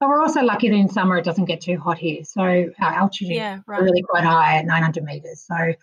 But 0.00 0.10
we're 0.10 0.22
also 0.22 0.42
lucky 0.42 0.68
that 0.68 0.76
in 0.76 0.88
summer 0.88 1.18
it 1.18 1.24
doesn't 1.24 1.46
get 1.46 1.60
too 1.60 1.76
hot 1.76 1.98
here. 1.98 2.22
So 2.22 2.40
our 2.40 2.70
altitude 2.80 3.30
yeah, 3.30 3.58
right. 3.66 3.80
is 3.80 3.84
really 3.84 4.02
quite 4.02 4.22
high 4.22 4.58
at 4.58 4.64
900 4.64 5.02
metres. 5.02 5.44
So 5.44 5.74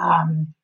um, 0.00 0.54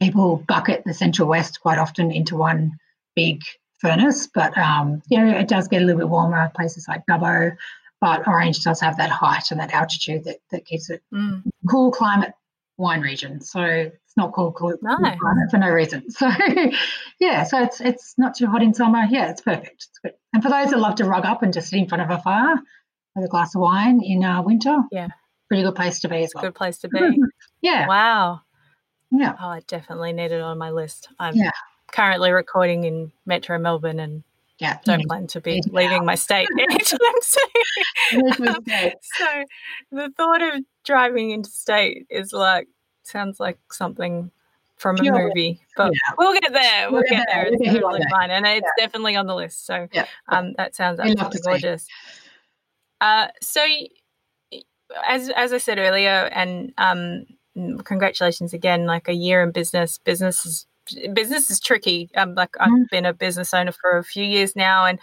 people 0.00 0.44
bucket 0.46 0.84
the 0.84 0.94
Central 0.94 1.28
West 1.28 1.60
quite 1.60 1.78
often 1.78 2.12
into 2.12 2.36
one 2.36 2.78
big 3.16 3.42
furnace, 3.78 4.28
but 4.32 4.56
um, 4.58 5.02
you 5.08 5.18
know 5.18 5.36
it 5.36 5.48
does 5.48 5.68
get 5.68 5.82
a 5.82 5.84
little 5.84 6.00
bit 6.00 6.08
warmer 6.08 6.50
places 6.54 6.86
like 6.88 7.02
Dubbo. 7.08 7.56
But 8.00 8.28
Orange 8.28 8.62
does 8.62 8.80
have 8.82 8.98
that 8.98 9.08
height 9.08 9.50
and 9.50 9.58
that 9.58 9.72
altitude 9.72 10.24
that, 10.24 10.36
that 10.50 10.66
keeps 10.66 10.90
it 10.90 11.02
mm. 11.12 11.42
cool 11.68 11.90
climate 11.90 12.34
wine 12.76 13.00
region. 13.00 13.40
So 13.40 13.62
it's 13.62 14.16
not 14.18 14.32
cool, 14.34 14.52
cool, 14.52 14.74
no. 14.82 14.96
cool 14.96 15.16
climate 15.18 15.50
for 15.50 15.58
no 15.58 15.70
reason. 15.70 16.04
So 16.10 16.30
yeah, 17.18 17.44
so 17.44 17.62
it's 17.62 17.80
it's 17.80 18.14
not 18.18 18.34
too 18.34 18.46
hot 18.46 18.62
in 18.62 18.74
summer. 18.74 19.04
Yeah, 19.08 19.30
it's 19.30 19.40
perfect. 19.40 19.88
It's 19.88 19.98
good. 20.02 20.12
And 20.34 20.42
for 20.42 20.50
those 20.50 20.70
that 20.70 20.78
love 20.78 20.96
to 20.96 21.04
rug 21.04 21.24
up 21.24 21.42
and 21.42 21.52
just 21.52 21.70
sit 21.70 21.78
in 21.78 21.88
front 21.88 22.02
of 22.02 22.10
a 22.10 22.20
fire 22.22 22.56
with 23.14 23.24
a 23.24 23.28
glass 23.28 23.54
of 23.54 23.62
wine 23.62 24.02
in 24.02 24.22
uh, 24.22 24.42
winter, 24.42 24.76
yeah, 24.92 25.08
pretty 25.48 25.62
good 25.62 25.74
place 25.74 26.00
to 26.00 26.08
be 26.08 26.24
as 26.24 26.32
well. 26.34 26.44
Good 26.44 26.54
place 26.54 26.78
to 26.78 26.88
be. 26.88 27.18
yeah. 27.62 27.86
Wow. 27.86 28.42
Yeah. 29.10 29.36
Oh, 29.40 29.48
I 29.48 29.60
definitely 29.66 30.12
need 30.12 30.32
it 30.32 30.40
on 30.40 30.58
my 30.58 30.70
list. 30.70 31.08
I'm 31.18 31.34
yeah 31.34 31.50
currently 31.92 32.30
recording 32.30 32.84
in 32.84 33.12
Metro 33.24 33.58
Melbourne 33.58 34.00
and 34.00 34.22
yeah, 34.58 34.78
don't 34.84 35.06
plan 35.06 35.26
to 35.28 35.40
be 35.40 35.62
leaving 35.70 36.04
my 36.06 36.14
state 36.14 36.48
anytime 36.58 36.98
soon. 37.20 38.32
so 39.02 39.44
the 39.92 40.10
thought 40.16 40.40
of 40.40 40.62
driving 40.84 41.32
interstate 41.32 42.06
is 42.08 42.32
like 42.32 42.68
sounds 43.02 43.38
like 43.38 43.58
something 43.70 44.30
from 44.76 44.96
a 44.98 45.02
movie, 45.02 45.60
but 45.76 45.92
yeah. 45.92 46.14
we'll 46.18 46.32
get 46.34 46.52
there. 46.52 46.90
We'll, 46.90 47.02
we'll 47.02 47.02
get, 47.10 47.26
there. 47.32 47.44
there. 47.44 47.52
It's 47.52 47.60
we'll 47.60 47.80
totally 47.80 48.06
fine, 48.10 48.30
and 48.30 48.46
it's 48.46 48.66
yeah. 48.78 48.84
definitely 48.84 49.16
on 49.16 49.26
the 49.26 49.34
list. 49.34 49.66
So 49.66 49.88
um, 50.28 50.54
that 50.56 50.74
sounds 50.74 51.00
absolutely 51.00 51.40
gorgeous. 51.40 51.86
Uh, 53.00 53.28
so 53.42 53.64
as 55.06 55.28
as 55.30 55.52
I 55.52 55.58
said 55.58 55.78
earlier, 55.78 56.30
and 56.32 56.72
um, 56.78 57.26
congratulations 57.84 58.52
again, 58.52 58.86
like 58.86 59.08
a 59.08 59.14
year 59.14 59.42
in 59.42 59.50
business. 59.50 59.98
Business 59.98 60.46
is 60.46 60.66
business 61.12 61.50
is 61.50 61.60
tricky. 61.60 62.10
Um, 62.16 62.34
like 62.34 62.50
I've 62.60 62.70
mm. 62.70 62.88
been 62.90 63.06
a 63.06 63.12
business 63.12 63.52
owner 63.54 63.72
for 63.72 63.98
a 63.98 64.04
few 64.04 64.24
years 64.24 64.56
now, 64.56 64.86
and 64.86 64.98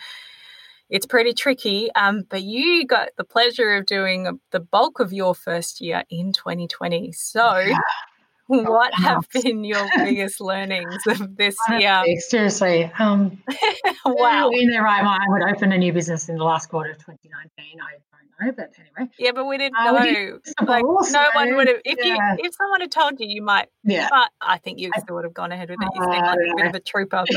it's 0.89 1.05
pretty 1.05 1.33
tricky. 1.33 1.89
Um, 1.95 2.23
but 2.29 2.43
you 2.43 2.85
got 2.85 3.09
the 3.17 3.23
pleasure 3.23 3.75
of 3.75 3.85
doing 3.85 4.39
the 4.51 4.59
bulk 4.59 4.99
of 4.99 5.13
your 5.13 5.33
first 5.33 5.81
year 5.81 6.03
in 6.09 6.33
2020. 6.33 7.11
So, 7.13 7.57
yeah. 7.59 7.77
what 8.47 8.93
have 8.93 9.27
been 9.29 9.63
your 9.63 9.87
biggest 9.97 10.41
learnings 10.41 11.01
of 11.07 11.37
this 11.37 11.55
year? 11.79 12.03
Seriously, 12.19 12.91
um, 12.99 13.41
wow. 14.05 14.49
In 14.49 14.69
their 14.69 14.83
right 14.83 15.03
mind, 15.03 15.21
I 15.27 15.31
would 15.31 15.55
open 15.55 15.71
a 15.71 15.77
new 15.77 15.93
business 15.93 16.29
in 16.29 16.37
the 16.37 16.43
last 16.43 16.69
quarter 16.69 16.91
of 16.91 16.97
2019. 16.97 17.79
I 17.81 18.12
know, 18.41 18.51
but 18.51 18.73
anyway. 18.77 19.11
Yeah, 19.17 19.31
but 19.31 19.45
we 19.45 19.57
didn't 19.57 19.77
uh, 19.77 19.91
know. 19.91 20.39
Like, 20.67 20.83
no 20.83 21.29
one 21.33 21.55
would 21.55 21.67
have. 21.67 21.81
If 21.85 21.97
yeah. 22.03 22.35
you, 22.37 22.45
if 22.45 22.55
someone 22.55 22.81
had 22.81 22.91
told 22.91 23.19
you, 23.19 23.27
you 23.27 23.41
might. 23.41 23.69
Yeah. 23.83 24.07
But 24.09 24.29
I 24.41 24.57
think 24.57 24.79
you 24.79 24.91
still 24.99 25.15
would 25.15 25.25
have 25.25 25.33
gone 25.33 25.51
ahead 25.51 25.69
with 25.69 25.79
it. 25.81 25.89
You 25.93 26.01
seem 26.01 26.09
like 26.09 26.23
uh, 26.23 26.35
yeah. 26.39 26.51
a 26.51 26.55
bit 26.55 26.65
of 26.67 26.75
a 26.75 26.79
trooper. 26.79 27.23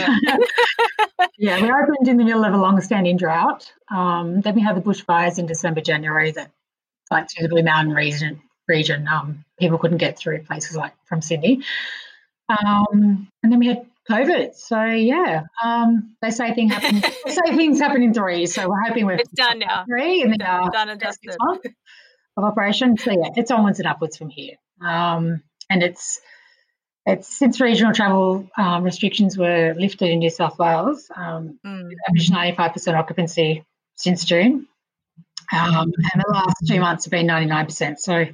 But. 1.18 1.30
yeah, 1.38 1.62
we 1.62 1.70
opened 1.70 2.08
in 2.08 2.18
the 2.18 2.24
middle 2.24 2.44
of 2.44 2.52
a 2.52 2.58
long-standing 2.58 3.16
drought. 3.16 3.72
Um, 3.90 4.42
then 4.42 4.54
we 4.54 4.60
had 4.60 4.76
the 4.76 4.82
bushfires 4.82 5.38
in 5.38 5.46
December, 5.46 5.80
January 5.80 6.30
that 6.32 6.50
like 7.10 7.28
through 7.30 7.44
the 7.44 7.54
Blue 7.54 7.62
Mountain 7.62 7.94
region. 7.94 8.42
Region, 8.68 9.08
um, 9.08 9.44
people 9.58 9.78
couldn't 9.78 9.98
get 9.98 10.18
through 10.18 10.42
places 10.42 10.76
like 10.76 10.92
from 11.06 11.22
Sydney. 11.22 11.62
Um, 12.48 13.28
and 13.42 13.52
then 13.52 13.58
we 13.58 13.68
had 13.68 13.86
COVID. 14.10 14.54
So 14.54 14.84
yeah, 14.84 15.42
um, 15.62 16.16
they 16.22 16.30
say 16.30 16.54
things 16.54 16.72
happen. 16.72 17.00
they 17.24 17.30
say 17.30 17.56
things 17.56 17.80
happen 17.80 18.02
in 18.02 18.14
three. 18.14 18.46
So 18.46 18.68
we're 18.68 18.82
hoping 18.86 19.06
we're 19.06 19.14
it's 19.14 19.28
done 19.30 19.58
now. 19.58 19.84
Three 19.84 20.22
and 20.22 20.32
then 20.32 20.38
done, 20.38 20.70
done 20.70 20.88
and 20.88 21.00
dusted 21.00 21.36
of 22.36 22.44
operation. 22.44 22.96
So 22.96 23.10
yeah, 23.10 23.30
it's 23.36 23.50
onwards 23.50 23.78
and 23.78 23.88
upwards 23.88 24.16
from 24.16 24.28
here. 24.28 24.54
Um, 24.84 25.42
and 25.70 25.82
it's 25.82 26.20
it's 27.06 27.28
since 27.28 27.60
regional 27.60 27.92
travel 27.92 28.48
um, 28.58 28.82
restrictions 28.82 29.38
were 29.38 29.74
lifted 29.76 30.10
in 30.10 30.18
New 30.18 30.30
South 30.30 30.58
Wales, 30.58 31.08
um, 31.14 31.58
mm. 31.64 31.90
average 32.08 32.30
ninety 32.30 32.56
five 32.56 32.72
percent 32.72 32.96
occupancy 32.96 33.64
since 33.94 34.24
June, 34.24 34.66
um, 35.52 35.92
and 36.12 36.22
the 36.26 36.32
last 36.32 36.56
two 36.66 36.80
months 36.80 37.04
have 37.04 37.12
been 37.12 37.26
ninety 37.26 37.46
nine 37.46 37.64
percent. 37.64 38.00
So 38.00 38.26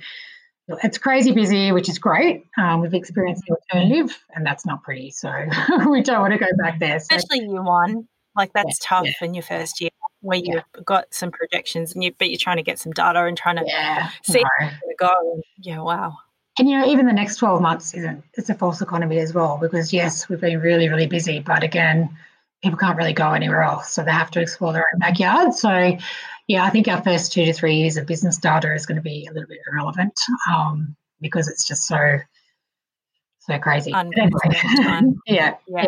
it's 0.68 0.98
crazy 0.98 1.32
busy, 1.32 1.72
which 1.72 1.88
is 1.88 1.98
great. 1.98 2.46
Um, 2.56 2.80
we've 2.80 2.94
experienced 2.94 3.42
the 3.46 3.56
alternative, 3.56 4.16
and 4.34 4.46
that's 4.46 4.64
not 4.64 4.82
pretty. 4.82 5.10
So 5.10 5.30
we 5.88 6.02
don't 6.02 6.20
want 6.20 6.32
to 6.32 6.38
go 6.38 6.46
back 6.58 6.78
there. 6.78 7.00
So. 7.00 7.16
Especially 7.16 7.46
year 7.46 7.62
one, 7.62 8.08
like 8.36 8.52
that's 8.52 8.78
yeah, 8.82 8.88
tough 8.88 9.06
yeah. 9.06 9.26
in 9.26 9.34
your 9.34 9.42
first 9.42 9.80
year, 9.80 9.90
where 10.20 10.38
you've 10.38 10.62
got 10.84 11.12
some 11.12 11.30
projections, 11.30 11.94
and 11.94 12.04
you 12.04 12.12
but 12.16 12.30
you're 12.30 12.38
trying 12.38 12.58
to 12.58 12.62
get 12.62 12.78
some 12.78 12.92
data 12.92 13.24
and 13.24 13.36
trying 13.36 13.56
to 13.56 13.64
yeah, 13.66 14.10
see 14.22 14.42
no. 14.60 14.68
go. 14.98 15.42
Yeah, 15.58 15.80
wow. 15.80 16.16
And 16.58 16.68
you 16.68 16.78
know, 16.78 16.86
even 16.86 17.06
the 17.06 17.12
next 17.12 17.36
twelve 17.36 17.60
months 17.60 17.94
isn't 17.94 18.22
it's 18.34 18.50
a 18.50 18.54
false 18.54 18.80
economy 18.80 19.18
as 19.18 19.34
well 19.34 19.58
because 19.60 19.92
yes, 19.92 20.28
we've 20.28 20.40
been 20.40 20.60
really 20.60 20.88
really 20.88 21.06
busy, 21.06 21.40
but 21.40 21.62
again, 21.62 22.16
people 22.62 22.78
can't 22.78 22.96
really 22.96 23.14
go 23.14 23.32
anywhere 23.32 23.62
else, 23.62 23.90
so 23.90 24.04
they 24.04 24.12
have 24.12 24.30
to 24.32 24.40
explore 24.40 24.72
their 24.72 24.84
own 24.94 25.00
backyard. 25.00 25.54
So 25.54 25.96
yeah, 26.48 26.64
I 26.64 26.70
think 26.70 26.88
our 26.88 27.02
first 27.02 27.32
two 27.32 27.44
to 27.44 27.52
three 27.52 27.76
years 27.76 27.96
of 27.96 28.06
business 28.06 28.38
data 28.38 28.74
is 28.74 28.86
going 28.86 28.96
to 28.96 29.02
be 29.02 29.26
a 29.26 29.32
little 29.32 29.48
bit 29.48 29.60
irrelevant 29.70 30.20
um, 30.50 30.96
because 31.20 31.48
it's 31.48 31.66
just 31.66 31.86
so 31.86 32.18
so 33.40 33.58
crazy. 33.58 33.92
Anyway. 33.92 34.30
yeah, 35.26 35.56
yeah. 35.66 35.86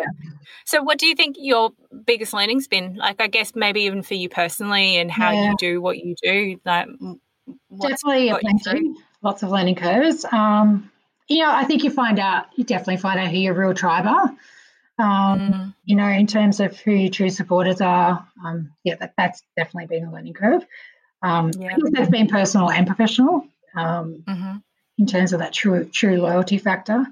So, 0.64 0.82
what 0.82 0.98
do 0.98 1.06
you 1.06 1.14
think 1.14 1.36
your 1.38 1.70
biggest 2.04 2.32
learning's 2.32 2.66
been? 2.66 2.96
Like, 2.96 3.20
I 3.20 3.28
guess 3.28 3.52
maybe 3.54 3.82
even 3.82 4.02
for 4.02 4.14
you 4.14 4.28
personally, 4.28 4.96
and 4.96 5.10
how 5.10 5.30
yeah. 5.30 5.50
you 5.50 5.56
do 5.56 5.80
what 5.80 5.98
you 5.98 6.16
do. 6.20 6.60
Like, 6.64 6.88
definitely 7.80 8.30
a 8.30 8.38
plenty, 8.38 8.94
lots 9.22 9.42
of 9.42 9.50
learning 9.50 9.76
curves. 9.76 10.24
Um, 10.24 10.90
you 11.28 11.42
know, 11.42 11.50
I 11.50 11.64
think 11.64 11.84
you 11.84 11.90
find 11.90 12.18
out, 12.18 12.46
you 12.56 12.64
definitely 12.64 12.98
find 12.98 13.20
out 13.20 13.30
who 13.30 13.38
your 13.38 13.54
real 13.54 13.74
tribe 13.74 14.06
are. 14.06 14.34
Um, 14.98 15.40
mm. 15.40 15.74
You 15.84 15.96
know, 15.96 16.08
in 16.08 16.26
terms 16.26 16.60
of 16.60 16.78
who 16.78 16.92
your 16.92 17.10
true 17.10 17.30
supporters 17.30 17.80
are, 17.80 18.26
um, 18.44 18.72
yeah, 18.84 18.94
that, 18.96 19.14
that's 19.16 19.42
definitely 19.56 19.86
been 19.86 20.06
a 20.06 20.12
learning 20.12 20.34
curve. 20.34 20.64
Um, 21.22 21.50
yeah. 21.58 21.76
that's 21.92 22.10
been 22.10 22.28
personal 22.28 22.70
and 22.70 22.86
professional 22.86 23.46
um, 23.74 24.22
mm-hmm. 24.28 24.56
in 24.98 25.06
terms 25.06 25.32
of 25.32 25.40
that 25.40 25.52
true 25.52 25.86
true 25.86 26.18
loyalty 26.18 26.58
factor. 26.58 27.06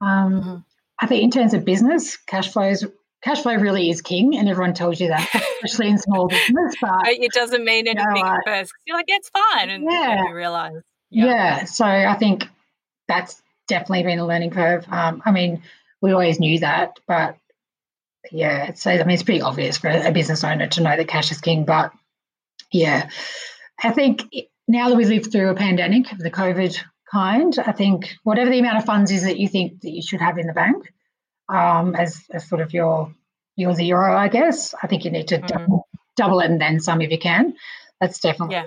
Um, 0.00 0.40
mm-hmm. 0.40 0.56
I 1.00 1.06
think 1.06 1.24
in 1.24 1.30
terms 1.30 1.54
of 1.54 1.64
business, 1.64 2.16
cash 2.16 2.52
flows 2.52 2.84
cash 3.22 3.42
flow 3.42 3.56
really 3.56 3.90
is 3.90 4.02
king, 4.02 4.36
and 4.36 4.48
everyone 4.48 4.74
tells 4.74 5.00
you 5.00 5.08
that, 5.08 5.28
especially 5.64 5.90
in 5.90 5.98
small 5.98 6.28
business. 6.28 6.74
But 6.80 7.08
it 7.08 7.32
doesn't 7.32 7.64
mean 7.64 7.88
anything 7.88 8.16
you 8.16 8.22
know, 8.22 8.28
at 8.28 8.40
first. 8.46 8.72
You're 8.86 8.96
like, 8.96 9.06
it's 9.08 9.30
fine, 9.30 9.70
and 9.70 9.84
yeah, 9.90 10.28
you 10.28 10.34
realize. 10.34 10.82
Yeah. 11.10 11.26
yeah. 11.26 11.64
So 11.64 11.84
I 11.84 12.14
think 12.14 12.48
that's 13.08 13.40
definitely 13.68 14.04
been 14.04 14.18
a 14.18 14.26
learning 14.26 14.50
curve. 14.50 14.86
Um, 14.90 15.22
I 15.24 15.32
mean, 15.32 15.62
we 16.02 16.12
always 16.12 16.40
knew 16.40 16.58
that, 16.60 16.98
but 17.06 17.36
yeah, 18.30 18.74
so 18.74 18.90
I 18.90 18.98
mean, 18.98 19.10
it's 19.10 19.22
pretty 19.22 19.42
obvious 19.42 19.78
for 19.78 19.88
a 19.88 20.12
business 20.12 20.44
owner 20.44 20.66
to 20.66 20.82
know 20.82 20.96
that 20.96 21.08
cash 21.08 21.30
is 21.30 21.40
king. 21.40 21.64
But 21.64 21.92
yeah, 22.72 23.08
I 23.82 23.92
think 23.92 24.22
now 24.66 24.88
that 24.88 24.96
we've 24.96 25.08
lived 25.08 25.32
through 25.32 25.50
a 25.50 25.54
pandemic 25.54 26.12
of 26.12 26.18
the 26.18 26.30
COVID 26.30 26.78
kind, 27.10 27.56
I 27.58 27.72
think 27.72 28.14
whatever 28.24 28.50
the 28.50 28.58
amount 28.58 28.78
of 28.78 28.84
funds 28.84 29.10
is 29.10 29.22
that 29.22 29.38
you 29.38 29.48
think 29.48 29.80
that 29.82 29.90
you 29.90 30.02
should 30.02 30.20
have 30.20 30.38
in 30.38 30.46
the 30.46 30.52
bank 30.52 30.92
um, 31.48 31.94
as, 31.94 32.22
as 32.32 32.48
sort 32.48 32.60
of 32.60 32.72
your 32.72 33.12
your 33.56 33.74
zero, 33.74 34.14
I 34.14 34.28
guess, 34.28 34.74
I 34.80 34.86
think 34.86 35.04
you 35.04 35.10
need 35.10 35.28
to 35.28 35.38
mm-hmm. 35.38 35.46
double, 35.46 35.88
double 36.14 36.40
it 36.40 36.50
and 36.50 36.60
then 36.60 36.78
some 36.78 37.00
if 37.00 37.10
you 37.10 37.18
can. 37.18 37.54
That's 38.00 38.20
definitely 38.20 38.56
yeah. 38.56 38.66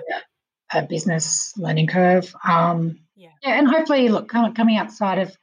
a, 0.72 0.78
a, 0.78 0.82
business 0.82 1.54
learning 1.56 1.86
curve. 1.86 2.34
Um, 2.44 2.98
yeah. 3.14 3.28
yeah, 3.40 3.58
and 3.58 3.68
hopefully, 3.68 4.08
look, 4.08 4.28
coming 4.28 4.76
outside 4.76 5.20
of 5.20 5.36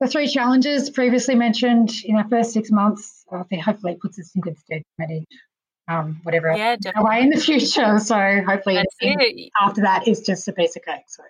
the 0.00 0.08
three 0.08 0.26
challenges 0.28 0.90
previously 0.90 1.34
mentioned 1.34 1.92
in 2.04 2.16
our 2.16 2.28
first 2.28 2.52
six 2.52 2.70
months, 2.70 3.24
I 3.30 3.42
think 3.44 3.62
hopefully 3.62 3.96
puts 4.00 4.18
us 4.18 4.30
in 4.34 4.40
good 4.40 4.58
stead 4.58 4.80
to 4.80 5.06
manage 5.06 5.26
um, 5.88 6.20
whatever 6.22 6.54
yeah, 6.56 6.76
away 6.96 7.20
in 7.20 7.30
the 7.30 7.40
future. 7.40 7.98
So 8.00 8.42
hopefully 8.46 8.78
after 9.60 9.82
that 9.82 10.08
is 10.08 10.20
just 10.20 10.48
a 10.48 10.52
piece 10.52 10.76
of 10.76 10.82
cake. 10.82 11.04
So 11.08 11.22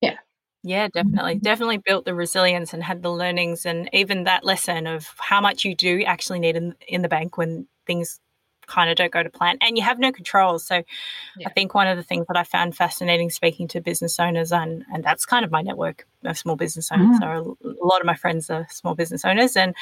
yeah. 0.00 0.16
Yeah, 0.62 0.88
definitely. 0.88 1.36
Definitely 1.36 1.78
built 1.78 2.04
the 2.04 2.14
resilience 2.14 2.74
and 2.74 2.82
had 2.82 3.02
the 3.02 3.10
learnings 3.10 3.64
and 3.64 3.88
even 3.92 4.24
that 4.24 4.44
lesson 4.44 4.86
of 4.86 5.08
how 5.18 5.40
much 5.40 5.64
you 5.64 5.74
do 5.74 6.02
actually 6.04 6.40
need 6.40 6.56
in, 6.56 6.74
in 6.86 7.02
the 7.02 7.08
bank 7.08 7.38
when 7.38 7.66
things 7.86 8.20
kind 8.68 8.90
of 8.90 8.96
don't 8.96 9.12
go 9.12 9.22
to 9.22 9.30
plan 9.30 9.58
and 9.60 9.76
you 9.76 9.82
have 9.82 9.98
no 9.98 10.12
control. 10.12 10.58
So 10.58 10.82
yeah. 11.38 11.48
I 11.48 11.50
think 11.50 11.74
one 11.74 11.88
of 11.88 11.96
the 11.96 12.02
things 12.02 12.26
that 12.28 12.36
I 12.36 12.44
found 12.44 12.76
fascinating 12.76 13.30
speaking 13.30 13.68
to 13.68 13.80
business 13.80 14.20
owners 14.20 14.52
and 14.52 14.84
and 14.92 15.02
that's 15.02 15.26
kind 15.26 15.44
of 15.44 15.50
my 15.50 15.62
network 15.62 16.06
of 16.24 16.38
small 16.38 16.56
business 16.56 16.90
owners. 16.92 17.18
Mm. 17.18 17.20
So 17.20 17.58
a 17.64 17.86
lot 17.86 18.00
of 18.00 18.06
my 18.06 18.16
friends 18.16 18.50
are 18.50 18.66
small 18.70 18.94
business 18.94 19.24
owners 19.24 19.56
and 19.56 19.74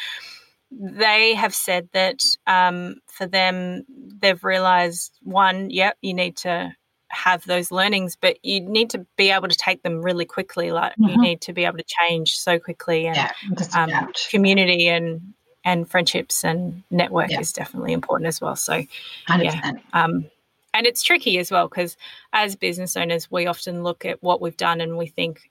they 0.71 1.35
have 1.35 1.55
said 1.55 1.89
that 1.93 2.23
um, 2.47 2.97
for 3.07 3.27
them 3.27 3.85
they've 3.89 4.43
realized 4.43 5.19
one, 5.23 5.71
yep, 5.71 5.97
you 6.01 6.15
need 6.15 6.37
to 6.39 6.73
have 7.09 7.45
those 7.47 7.71
learnings, 7.71 8.17
but 8.17 8.45
you 8.45 8.61
need 8.61 8.91
to 8.91 9.07
be 9.17 9.31
able 9.31 9.49
to 9.49 9.57
take 9.57 9.83
them 9.83 10.03
really 10.03 10.25
quickly. 10.25 10.73
Like 10.73 10.93
mm-hmm. 10.93 11.09
you 11.09 11.21
need 11.21 11.41
to 11.43 11.53
be 11.53 11.65
able 11.65 11.79
to 11.79 11.85
change 11.85 12.37
so 12.37 12.59
quickly, 12.59 13.07
and 13.07 13.17
yeah, 13.17 13.33
um, 13.75 14.13
community 14.29 14.89
and 14.89 15.35
and 15.67 15.91
friendships 15.91 16.45
and 16.45 16.85
network 16.91 17.31
yeah. 17.31 17.41
is 17.41 17.53
definitely 17.53 17.93
important 17.93 18.29
as 18.29 18.41
well. 18.41 18.57
So, 18.57 18.85
100%. 19.29 19.43
yeah. 19.43 19.73
Um, 19.93 20.31
and 20.73 20.87
it's 20.87 21.03
tricky 21.03 21.39
as 21.39 21.51
well 21.51 21.69
because 21.69 21.97
as 22.33 22.55
business 22.55 22.97
owners, 22.97 23.31
we 23.31 23.47
often 23.47 23.83
look 23.83 24.05
at 24.05 24.23
what 24.23 24.41
we've 24.41 24.57
done 24.57 24.81
and 24.81 24.97
we 24.97 25.09
think, 25.09 25.51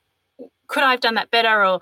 could 0.68 0.84
I 0.84 0.92
have 0.92 1.02
done 1.02 1.16
that 1.16 1.32
better 1.32 1.66
or 1.66 1.82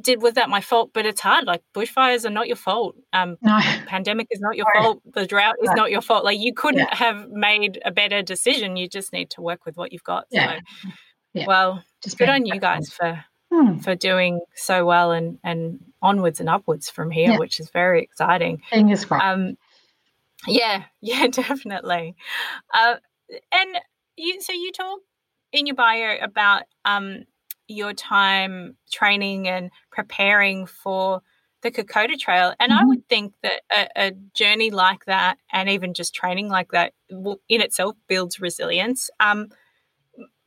did 0.00 0.22
was 0.22 0.34
that 0.34 0.48
my 0.48 0.60
fault? 0.60 0.90
But 0.94 1.04
it's 1.04 1.20
hard. 1.20 1.44
Like 1.44 1.62
bushfires 1.74 2.24
are 2.24 2.30
not 2.30 2.46
your 2.46 2.56
fault. 2.56 2.96
Um, 3.12 3.36
no. 3.42 3.60
Pandemic 3.86 4.28
is 4.30 4.40
not 4.40 4.56
your 4.56 4.66
fault. 4.74 5.02
The 5.12 5.26
drought 5.26 5.56
is 5.62 5.70
not 5.74 5.90
your 5.90 6.00
fault. 6.00 6.24
Like 6.24 6.38
you 6.38 6.54
couldn't 6.54 6.88
yeah. 6.88 6.96
have 6.96 7.28
made 7.28 7.82
a 7.84 7.90
better 7.90 8.22
decision. 8.22 8.76
You 8.76 8.88
just 8.88 9.12
need 9.12 9.30
to 9.30 9.42
work 9.42 9.66
with 9.66 9.76
what 9.76 9.92
you've 9.92 10.04
got. 10.04 10.26
Yeah. 10.30 10.58
So, 10.82 10.88
yeah. 11.34 11.46
well, 11.46 11.84
just 12.02 12.16
good 12.16 12.28
on 12.28 12.46
you 12.46 12.58
guys 12.58 12.88
for 12.90 13.24
hmm. 13.54 13.78
for 13.78 13.94
doing 13.94 14.40
so 14.54 14.84
well 14.84 15.12
and 15.12 15.38
and 15.44 15.80
onwards 16.02 16.40
and 16.40 16.48
upwards 16.48 16.90
from 16.90 17.10
here, 17.10 17.32
yeah. 17.32 17.38
which 17.38 17.60
is 17.60 17.70
very 17.70 18.02
exciting. 18.02 18.62
Fingers 18.70 19.04
crossed. 19.04 19.24
Um, 19.24 19.56
yeah, 20.46 20.84
yeah, 21.00 21.26
definitely. 21.28 22.16
Uh, 22.72 22.96
and 23.52 23.76
you, 24.16 24.40
so 24.40 24.52
you 24.52 24.72
talk 24.72 25.00
in 25.52 25.66
your 25.66 25.76
bio 25.76 26.16
about 26.22 26.64
um, 26.84 27.24
your 27.68 27.92
time 27.92 28.76
training 28.92 29.48
and 29.48 29.70
preparing 29.90 30.66
for 30.66 31.22
the 31.62 31.70
Kokoda 31.70 32.18
Trail, 32.18 32.54
and 32.60 32.70
mm-hmm. 32.70 32.82
I 32.82 32.86
would 32.86 33.08
think 33.08 33.32
that 33.42 33.62
a, 33.74 33.88
a, 33.96 34.12
journey 34.34 34.70
like 34.70 35.06
that, 35.06 35.38
and 35.50 35.70
even 35.70 35.94
just 35.94 36.14
training 36.14 36.48
like 36.48 36.72
that, 36.72 36.92
in 37.08 37.60
itself 37.62 37.96
builds 38.06 38.38
resilience. 38.38 39.08
Um, 39.18 39.48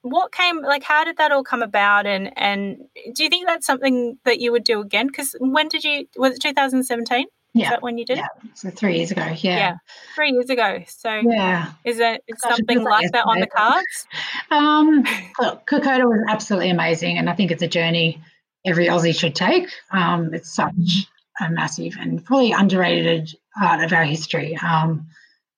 what 0.09 0.31
came 0.31 0.61
like 0.61 0.83
how 0.83 1.03
did 1.03 1.17
that 1.17 1.31
all 1.31 1.43
come 1.43 1.61
about? 1.61 2.05
And 2.05 2.31
and 2.37 2.77
do 3.13 3.23
you 3.23 3.29
think 3.29 3.47
that's 3.47 3.65
something 3.65 4.17
that 4.25 4.39
you 4.39 4.51
would 4.51 4.63
do 4.63 4.81
again? 4.81 5.07
Because 5.07 5.35
when 5.39 5.67
did 5.67 5.83
you 5.83 6.07
was 6.17 6.35
it 6.35 6.41
2017 6.41 7.25
yeah. 7.53 7.63
Is 7.63 7.69
that 7.71 7.81
when 7.81 7.97
you 7.97 8.05
did? 8.05 8.17
Yeah 8.17 8.27
so 8.53 8.69
three 8.69 8.97
years 8.97 9.11
ago 9.11 9.25
yeah. 9.25 9.57
Yeah 9.57 9.75
three 10.15 10.31
years 10.31 10.49
ago. 10.49 10.83
So 10.87 11.09
yeah. 11.09 11.71
is 11.83 11.99
it 11.99 12.23
is 12.27 12.39
something 12.39 12.83
like 12.83 13.11
that 13.11 13.25
on 13.25 13.39
the 13.39 13.47
cards? 13.47 14.07
Um 14.51 15.03
look 15.39 15.65
Kokoda 15.65 16.05
was 16.05 16.23
absolutely 16.27 16.69
amazing 16.69 17.17
and 17.17 17.29
I 17.29 17.33
think 17.33 17.51
it's 17.51 17.63
a 17.63 17.67
journey 17.67 18.21
every 18.65 18.87
Aussie 18.87 19.17
should 19.17 19.35
take. 19.35 19.69
Um 19.91 20.33
it's 20.33 20.53
such 20.53 21.07
a 21.39 21.49
massive 21.49 21.95
and 21.99 22.23
probably 22.23 22.51
underrated 22.51 23.35
part 23.57 23.83
of 23.83 23.93
our 23.93 24.03
history. 24.03 24.57
Um, 24.57 25.07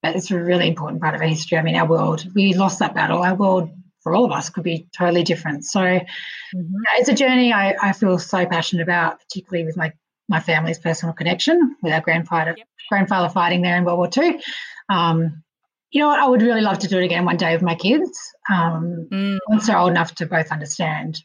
but 0.02 0.16
it's 0.16 0.30
a 0.30 0.40
really 0.40 0.68
important 0.68 1.02
part 1.02 1.14
of 1.14 1.20
our 1.20 1.26
history. 1.26 1.58
I 1.58 1.62
mean, 1.62 1.76
our 1.76 1.86
world, 1.86 2.26
we 2.34 2.54
lost 2.54 2.78
that 2.78 2.94
battle. 2.94 3.22
Our 3.22 3.34
world 3.34 3.70
for 4.02 4.14
all 4.14 4.24
of 4.24 4.32
us 4.32 4.50
could 4.50 4.64
be 4.64 4.86
totally 4.96 5.22
different. 5.22 5.64
So 5.64 5.80
mm-hmm. 5.80 6.74
it's 6.96 7.08
a 7.08 7.14
journey 7.14 7.52
I, 7.52 7.74
I, 7.80 7.92
feel 7.92 8.18
so 8.18 8.46
passionate 8.46 8.82
about, 8.82 9.20
particularly 9.20 9.66
with 9.66 9.76
my, 9.76 9.92
my 10.28 10.40
family's 10.40 10.78
personal 10.78 11.14
connection 11.14 11.76
with 11.82 11.92
our 11.92 12.00
grandfather 12.00 12.54
yep. 12.56 12.66
grandfather 12.88 13.28
fighting 13.28 13.62
there 13.62 13.76
in 13.76 13.84
World 13.84 13.98
War 13.98 14.10
II. 14.16 14.40
Um, 14.88 15.42
you 15.90 16.00
know 16.00 16.08
what? 16.08 16.20
I 16.20 16.28
would 16.28 16.42
really 16.42 16.60
love 16.60 16.78
to 16.80 16.88
do 16.88 16.98
it 16.98 17.04
again 17.04 17.24
one 17.24 17.36
day 17.36 17.52
with 17.52 17.62
my 17.62 17.74
kids 17.74 18.18
um, 18.48 19.08
mm. 19.10 19.38
once 19.48 19.66
they're 19.66 19.78
old 19.78 19.90
enough 19.90 20.14
to 20.16 20.26
both 20.26 20.52
understand 20.52 21.20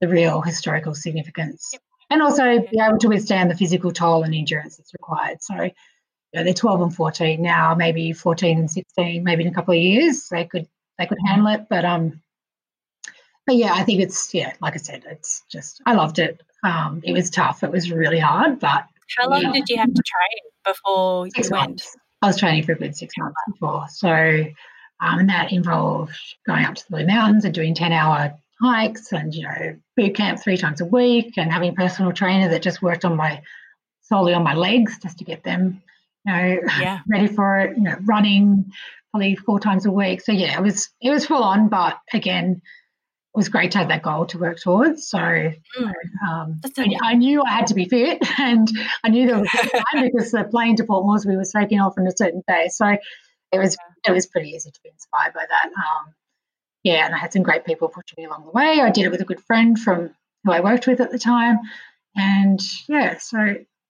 the 0.00 0.08
real 0.08 0.42
historical 0.42 0.94
significance 0.94 1.70
yep. 1.72 1.82
and 2.10 2.22
also 2.22 2.60
be 2.60 2.80
able 2.80 2.98
to 2.98 3.08
withstand 3.08 3.50
the 3.50 3.56
physical 3.56 3.92
toll 3.92 4.22
and 4.22 4.34
endurance 4.34 4.76
that's 4.76 4.92
required. 4.92 5.38
So, 5.42 5.54
you 5.62 5.70
know, 6.34 6.44
they're 6.44 6.52
12 6.52 6.82
and 6.82 6.94
14 6.94 7.40
now, 7.40 7.74
maybe 7.74 8.12
14 8.12 8.58
and 8.58 8.70
16, 8.70 9.24
maybe 9.24 9.44
in 9.44 9.50
a 9.50 9.54
couple 9.54 9.74
of 9.74 9.80
years 9.80 10.28
they 10.30 10.44
could 10.44 10.66
they 10.98 11.06
could 11.06 11.18
handle 11.26 11.48
it. 11.48 11.66
But 11.68 11.84
um, 11.84 12.20
but 13.46 13.56
yeah, 13.56 13.74
I 13.74 13.82
think 13.84 14.00
it's 14.00 14.32
yeah, 14.34 14.52
like 14.60 14.74
I 14.74 14.78
said, 14.78 15.04
it's 15.10 15.42
just 15.50 15.82
I 15.86 15.94
loved 15.94 16.18
it. 16.18 16.40
Um, 16.62 17.02
it 17.04 17.12
was 17.12 17.30
tough. 17.30 17.62
It 17.62 17.70
was 17.70 17.90
really 17.90 18.18
hard, 18.18 18.58
but 18.58 18.86
how 19.18 19.28
long 19.28 19.42
yeah. 19.42 19.52
did 19.52 19.68
you 19.68 19.76
have 19.76 19.92
to 19.92 20.02
train 20.02 20.50
before 20.64 21.28
six 21.30 21.48
you 21.48 21.56
went? 21.56 21.68
Months. 21.70 21.96
I 22.22 22.28
was 22.28 22.38
training 22.38 22.62
for 22.62 22.72
a 22.72 22.76
good 22.76 22.96
six 22.96 23.14
months 23.18 23.36
before. 23.46 23.84
So, 23.90 24.08
um, 24.10 25.18
and 25.18 25.28
that 25.28 25.52
involved 25.52 26.16
going 26.46 26.64
up 26.64 26.74
to 26.74 26.84
the 26.88 26.96
Blue 26.96 27.06
Mountains 27.06 27.44
and 27.44 27.52
doing 27.52 27.74
10 27.74 27.92
hour 27.92 28.34
hikes 28.62 29.12
and, 29.12 29.34
you 29.34 29.42
know, 29.42 29.76
boot 29.94 30.14
camp 30.14 30.40
three 30.40 30.56
times 30.56 30.80
a 30.80 30.86
week 30.86 31.34
and 31.36 31.52
having 31.52 31.70
a 31.70 31.74
personal 31.74 32.12
trainer 32.12 32.48
that 32.48 32.62
just 32.62 32.80
worked 32.80 33.04
on 33.04 33.16
my, 33.16 33.42
solely 34.00 34.32
on 34.32 34.42
my 34.42 34.54
legs 34.54 34.98
just 35.02 35.18
to 35.18 35.24
get 35.24 35.44
them, 35.44 35.82
you 36.24 36.32
know, 36.32 36.60
yeah. 36.80 37.00
ready 37.08 37.26
for 37.26 37.58
it, 37.58 37.76
you 37.76 37.82
know, 37.82 37.96
running 38.04 38.72
probably 39.14 39.36
four 39.36 39.60
times 39.60 39.86
a 39.86 39.92
week. 39.92 40.20
So 40.20 40.32
yeah, 40.32 40.58
it 40.58 40.62
was, 40.62 40.90
it 41.00 41.10
was 41.10 41.24
full 41.24 41.44
on, 41.44 41.68
but 41.68 41.96
again, 42.12 42.60
it 42.62 43.38
was 43.38 43.48
great 43.48 43.70
to 43.70 43.78
have 43.78 43.86
that 43.88 44.02
goal 44.02 44.26
to 44.26 44.38
work 44.38 44.58
towards. 44.58 45.08
So 45.08 45.18
mm. 45.18 45.54
um, 46.28 46.60
I, 46.76 46.96
I, 47.00 47.14
knew 47.14 47.40
I 47.40 47.50
had 47.50 47.68
to 47.68 47.74
be 47.74 47.84
fit, 47.84 48.18
and 48.40 48.66
I 49.04 49.10
knew 49.10 49.28
there 49.28 49.38
was 49.38 49.48
time 49.92 50.02
because 50.02 50.32
the 50.32 50.42
plane 50.42 50.74
to 50.76 50.84
Port 50.84 51.06
Moresby 51.06 51.36
was 51.36 51.52
taking 51.52 51.78
off 51.78 51.94
on 51.96 52.08
a 52.08 52.16
certain 52.16 52.42
day. 52.48 52.66
So 52.70 52.88
it 53.52 53.58
was 53.58 53.76
it 54.04 54.10
was 54.10 54.26
pretty 54.26 54.50
easy 54.50 54.72
to 54.72 54.80
be 54.82 54.90
inspired 54.90 55.32
by 55.32 55.44
that. 55.48 55.66
Um, 55.66 56.14
yeah, 56.82 57.06
and 57.06 57.14
I 57.14 57.18
had 57.18 57.32
some 57.32 57.44
great 57.44 57.64
people 57.64 57.88
pushing 57.88 58.16
me 58.18 58.24
along 58.24 58.46
the 58.46 58.50
way. 58.50 58.80
I 58.80 58.90
did 58.90 59.04
it 59.04 59.10
with 59.10 59.20
a 59.20 59.24
good 59.24 59.42
friend 59.44 59.78
from 59.78 60.10
who 60.42 60.50
I 60.50 60.58
worked 60.58 60.88
with 60.88 61.00
at 61.00 61.12
the 61.12 61.20
time, 61.20 61.60
and 62.16 62.60
yeah, 62.88 63.18
so 63.18 63.38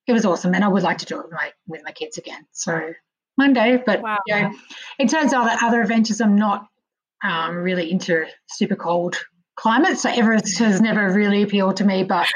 it 0.07 0.13
was 0.13 0.27
awesome. 0.27 0.55
And 0.55 0.63
I 0.63 0.69
would 0.69 0.83
like 0.83 0.99
to 0.99 1.07
do 1.07 1.19
it 1.19 1.25
with 1.25 1.33
my 1.33 1.51
with 1.67 1.83
my 1.83 1.93
kids 1.93 2.19
again. 2.19 2.47
So 2.53 2.93
one 3.37 3.53
day, 3.53 3.83
but 3.85 4.03
wow. 4.03 4.18
you 4.27 4.35
know, 4.35 4.55
in 4.99 5.09
terms 5.09 5.33
of 5.33 5.40
other, 5.40 5.57
other 5.62 5.81
adventures, 5.83 6.20
I'm 6.20 6.37
not 6.37 6.66
um, 7.23 7.57
really 7.57 7.90
into 7.90 8.27
super 8.47 8.77
cold 8.77 9.16
climates. 9.57 10.03
So 10.03 10.11
Everest 10.11 10.59
has 10.59 10.81
never 10.81 11.11
really 11.12 11.42
appealed 11.42 11.77
to 11.79 11.85
me, 11.85 12.05
but 12.05 12.27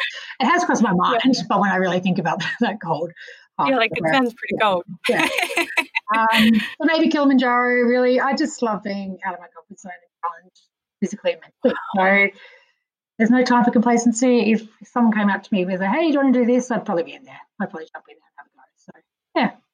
it 0.40 0.46
has 0.46 0.64
crossed 0.64 0.82
my 0.82 0.92
mind. 0.92 1.20
Yeah. 1.24 1.42
But 1.48 1.60
when 1.60 1.70
I 1.70 1.76
really 1.76 2.00
think 2.00 2.18
about 2.18 2.42
that 2.60 2.78
cold, 2.82 3.12
yeah, 3.66 3.76
like 3.76 3.90
it 3.92 4.04
sounds 4.12 4.34
pretty 4.34 4.56
cold. 4.60 4.84
Yeah. 5.08 5.22
um, 6.16 6.50
but 6.78 6.86
maybe 6.86 7.08
Kilimanjaro. 7.08 7.82
Really, 7.82 8.20
I 8.20 8.34
just 8.34 8.62
love 8.62 8.82
being 8.84 9.18
out 9.24 9.34
of 9.34 9.40
my 9.40 9.46
comfort 9.54 9.80
zone 9.80 9.92
and 9.92 10.32
challenged 10.32 10.62
physically 11.00 11.32
and 11.32 11.40
mentally. 11.40 12.30
So 12.30 12.38
there's 13.18 13.30
no 13.30 13.42
time 13.42 13.64
for 13.64 13.72
complacency. 13.72 14.52
If, 14.52 14.62
if 14.80 14.88
someone 14.88 15.12
came 15.12 15.28
up 15.28 15.42
to 15.42 15.52
me 15.52 15.64
with 15.64 15.80
a 15.80 15.88
"Hey, 15.88 16.06
do 16.06 16.12
you 16.12 16.18
want 16.20 16.34
to 16.34 16.40
do 16.40 16.46
this?" 16.46 16.70
I'd 16.70 16.84
probably 16.84 17.02
be 17.02 17.14
in 17.14 17.24
there. 17.24 17.40
I'd 17.60 17.70
probably 17.70 17.88
jump 17.92 18.04
in 18.08 18.14
there 18.14 18.30
and 18.38 18.38
have 18.38 18.46
a 18.46 18.54
go. 18.54 18.62
So 18.76 18.92
yeah, 19.34 19.67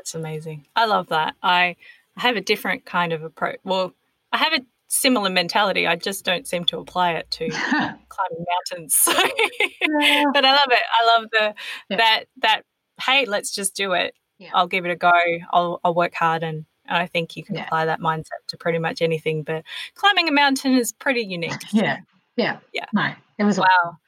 that's 0.00 0.14
amazing. 0.14 0.66
I 0.74 0.86
love 0.86 1.08
that. 1.08 1.34
I 1.42 1.76
have 2.16 2.36
a 2.36 2.40
different 2.40 2.86
kind 2.86 3.12
of 3.12 3.22
approach. 3.22 3.58
Well, 3.64 3.94
I 4.32 4.38
have 4.38 4.54
a 4.54 4.60
similar 4.88 5.28
mentality. 5.28 5.86
I 5.86 5.96
just 5.96 6.24
don't 6.24 6.46
seem 6.46 6.64
to 6.66 6.78
apply 6.78 7.12
it 7.12 7.30
to 7.32 7.48
climbing 7.50 8.44
mountains. 8.72 8.98
yeah. 9.06 10.24
But 10.32 10.44
I 10.46 10.52
love 10.52 10.68
it. 10.70 10.82
I 10.92 11.06
love 11.06 11.26
the 11.30 11.54
yeah. 11.90 11.96
that 11.98 12.24
that 12.38 12.62
hey, 13.04 13.26
let's 13.26 13.54
just 13.54 13.76
do 13.76 13.92
it. 13.92 14.14
Yeah. 14.38 14.50
I'll 14.54 14.66
give 14.66 14.86
it 14.86 14.90
a 14.90 14.96
go. 14.96 15.12
I'll 15.52 15.80
I'll 15.84 15.94
work 15.94 16.14
hard 16.14 16.42
and 16.42 16.64
I 16.88 17.06
think 17.06 17.36
you 17.36 17.44
can 17.44 17.58
apply 17.58 17.84
that 17.84 18.00
mindset 18.00 18.46
to 18.48 18.56
pretty 18.56 18.78
much 18.78 19.02
anything. 19.02 19.42
But 19.42 19.64
climbing 19.94 20.28
a 20.28 20.32
mountain 20.32 20.72
is 20.78 20.92
pretty 20.92 21.22
unique. 21.22 21.52
Yeah. 21.72 21.98
Yeah. 22.36 22.58
Yeah. 22.72 22.86
No, 22.94 23.12
it 23.38 23.44
was 23.44 23.58
wow. 23.58 23.66
Awesome. 23.84 23.98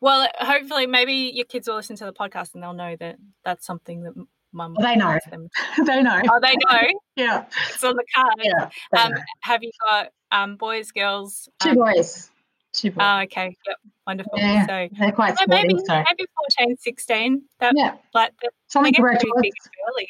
Well, 0.00 0.28
hopefully, 0.38 0.86
maybe 0.86 1.30
your 1.32 1.44
kids 1.44 1.68
will 1.68 1.76
listen 1.76 1.96
to 1.96 2.04
the 2.04 2.12
podcast 2.12 2.54
and 2.54 2.62
they'll 2.62 2.72
know 2.72 2.96
that 2.96 3.16
that's 3.44 3.64
something 3.64 4.02
that 4.02 4.14
mum. 4.56 4.74
Well, 4.76 4.86
they 4.86 4.96
know. 4.96 5.18
Them. 5.30 5.48
they 5.86 6.02
know. 6.02 6.20
Oh, 6.30 6.40
they 6.40 6.54
know. 6.68 6.98
yeah, 7.16 7.44
it's 7.72 7.84
on 7.84 7.94
the 7.94 8.04
card. 8.14 8.34
Yeah. 8.42 8.70
Um, 8.98 9.12
have 9.40 9.62
you 9.62 9.70
got 9.88 10.08
um, 10.32 10.56
boys, 10.56 10.90
girls? 10.90 11.48
Two 11.60 11.70
um, 11.70 11.76
boys. 11.76 12.30
Two 12.72 12.90
boys. 12.90 12.98
Oh, 13.00 13.20
okay. 13.20 13.56
Yep. 13.66 13.76
Wonderful. 14.06 14.32
Yeah, 14.36 14.66
so 14.66 14.88
they're 14.98 15.12
quite 15.12 15.36
so 15.36 15.44
maybe, 15.48 15.74
so. 15.84 15.94
maybe 15.94 16.26
14, 16.58 16.76
16. 16.76 17.42
That, 17.58 17.74
yeah. 17.76 17.96
Like, 18.14 18.32
Something 18.68 18.92
they 18.92 18.96
get 18.96 19.02
pretty 19.02 19.30
big 19.40 19.52
early. 19.88 20.08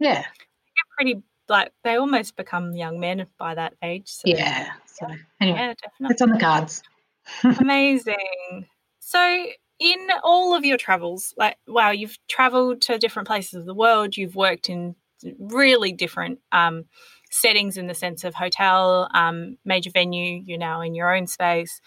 Yeah. 0.00 0.14
They 0.14 0.20
get 0.20 0.84
pretty, 0.96 1.22
like, 1.48 1.72
they 1.82 1.96
almost 1.96 2.36
become 2.36 2.74
young 2.74 3.00
men 3.00 3.26
by 3.38 3.54
that 3.54 3.74
age. 3.82 4.08
So, 4.08 4.22
yeah. 4.26 4.72
So, 4.86 5.06
anyway, 5.40 5.58
yeah, 5.58 5.74
definitely. 5.80 6.12
It's 6.12 6.22
on 6.22 6.30
the 6.30 6.38
cards. 6.38 6.82
Amazing. 7.60 8.66
So, 9.00 9.46
in 9.78 10.08
all 10.24 10.54
of 10.54 10.64
your 10.64 10.76
travels, 10.76 11.34
like 11.36 11.56
wow, 11.66 11.90
you've 11.90 12.18
traveled 12.28 12.82
to 12.82 12.98
different 12.98 13.28
places 13.28 13.54
of 13.54 13.66
the 13.66 13.74
world, 13.74 14.16
you've 14.16 14.36
worked 14.36 14.68
in 14.68 14.94
really 15.38 15.92
different 15.92 16.40
um, 16.52 16.84
settings 17.30 17.76
in 17.76 17.86
the 17.86 17.94
sense 17.94 18.24
of 18.24 18.34
hotel, 18.34 19.08
um, 19.14 19.58
major 19.64 19.90
venue, 19.90 20.42
you're 20.44 20.58
now 20.58 20.80
in 20.80 20.94
your 20.94 21.14
own 21.14 21.26
space. 21.26 21.80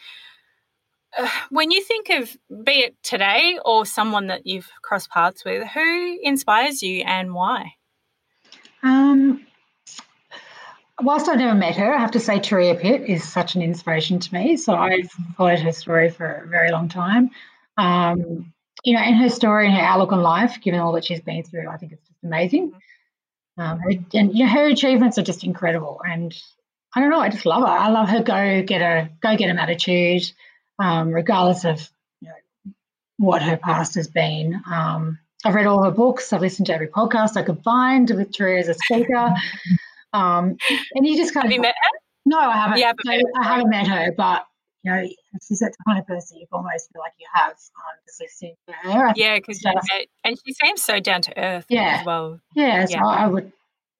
Uh, 1.17 1.27
when 1.49 1.71
you 1.71 1.83
think 1.83 2.09
of, 2.09 2.37
be 2.63 2.79
it 2.79 2.95
today 3.03 3.59
or 3.65 3.85
someone 3.85 4.27
that 4.27 4.45
you've 4.47 4.69
crossed 4.81 5.09
paths 5.09 5.43
with, 5.43 5.67
who 5.67 6.19
inspires 6.23 6.81
you 6.81 7.03
and 7.05 7.33
why? 7.33 7.73
Um, 8.83 9.45
whilst 11.01 11.27
I've 11.27 11.37
never 11.37 11.57
met 11.57 11.75
her, 11.75 11.93
I 11.93 11.99
have 11.99 12.11
to 12.11 12.19
say 12.19 12.39
Turia 12.39 12.79
Pitt 12.79 13.01
is 13.01 13.27
such 13.27 13.55
an 13.55 13.61
inspiration 13.61 14.19
to 14.19 14.33
me. 14.33 14.55
So 14.55 14.73
I've 14.73 15.11
followed 15.35 15.59
her 15.59 15.71
story 15.71 16.09
for 16.09 16.43
a 16.45 16.47
very 16.47 16.71
long 16.71 16.87
time. 16.87 17.31
Um, 17.81 18.53
you 18.83 18.93
know, 18.93 18.99
and 18.99 19.15
her 19.17 19.29
story 19.29 19.65
and 19.67 19.75
her 19.75 19.81
outlook 19.81 20.11
on 20.11 20.21
life, 20.21 20.61
given 20.61 20.79
all 20.79 20.93
that 20.93 21.05
she's 21.05 21.21
been 21.21 21.43
through, 21.43 21.67
I 21.67 21.77
think 21.77 21.91
it's 21.91 22.07
just 22.07 22.23
amazing. 22.23 22.73
Um, 23.57 23.79
her, 23.79 23.91
and 24.13 24.37
you 24.37 24.45
know, 24.45 24.51
her 24.51 24.65
achievements 24.65 25.17
are 25.17 25.23
just 25.23 25.43
incredible. 25.43 26.01
And 26.07 26.35
I 26.95 27.01
don't 27.01 27.09
know, 27.09 27.19
I 27.19 27.29
just 27.29 27.45
love 27.45 27.61
her. 27.61 27.67
I 27.67 27.89
love 27.89 28.09
her 28.09 28.23
go 28.23 28.63
get 28.63 28.81
a 28.81 29.09
go 29.21 29.35
get 29.35 29.49
'em 29.49 29.59
attitude, 29.59 30.23
um, 30.79 31.11
regardless 31.11 31.65
of 31.65 31.89
you 32.21 32.29
know 32.29 32.73
what 33.17 33.41
her 33.41 33.57
past 33.57 33.95
has 33.95 34.07
been. 34.07 34.61
Um, 34.69 35.19
I've 35.43 35.55
read 35.55 35.67
all 35.67 35.83
her 35.83 35.91
books. 35.91 36.33
I've 36.33 36.41
listened 36.41 36.67
to 36.67 36.73
every 36.73 36.87
podcast 36.87 37.35
I 37.35 37.43
could 37.43 37.63
find 37.63 38.09
with 38.09 38.31
Turia 38.31 38.59
as 38.59 38.67
a 38.69 38.75
speaker. 38.75 39.33
Um, 40.13 40.57
and 40.93 41.07
you 41.07 41.15
just 41.15 41.33
kind 41.33 41.45
Have 41.45 41.51
of 41.51 41.55
you 41.55 41.61
met 41.61 41.73
her? 41.73 41.99
No, 42.25 42.37
I 42.37 42.57
haven't. 42.57 42.79
Yeah, 42.79 42.91
I 43.39 43.43
haven't 43.47 43.69
met 43.69 43.87
her, 43.87 44.11
but 44.11 44.45
you 44.83 44.91
know, 44.91 45.07
she's 45.47 45.59
that 45.59 45.73
kind 45.85 45.99
of 45.99 46.07
person 46.07 46.37
you 46.37 46.47
almost 46.51 46.91
feel 46.91 47.01
like 47.01 47.13
you 47.19 47.27
have 47.33 47.51
um, 47.51 47.97
just 48.05 48.21
listening 48.21 48.55
to 48.67 48.73
her. 48.73 49.13
Yeah, 49.15 49.37
because 49.37 49.63
and 50.23 50.37
she 50.45 50.53
seems 50.53 50.81
so 50.81 50.99
down 50.99 51.21
to 51.23 51.37
earth 51.37 51.65
yeah. 51.69 51.97
as 51.99 52.05
well. 52.05 52.39
Yeah, 52.55 52.85
so 52.85 52.95
yeah. 52.95 53.05
I 53.05 53.27
would 53.27 53.51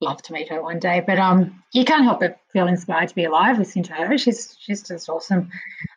love 0.02 0.22
to 0.24 0.34
meet 0.34 0.50
her 0.50 0.62
one 0.62 0.80
day. 0.80 1.04
But 1.06 1.20
um, 1.20 1.64
you 1.74 1.86
can't 1.86 2.04
help 2.04 2.20
but 2.20 2.40
feel 2.52 2.68
inspired 2.68 3.10
to 3.10 3.16
be 3.16 3.26
alive 3.26 3.60
listening 3.60 3.86
to 3.86 3.94
her. 3.94 4.18
She's 4.18 4.58
she's 4.60 4.84
just 4.84 5.08
awesome. 5.08 5.52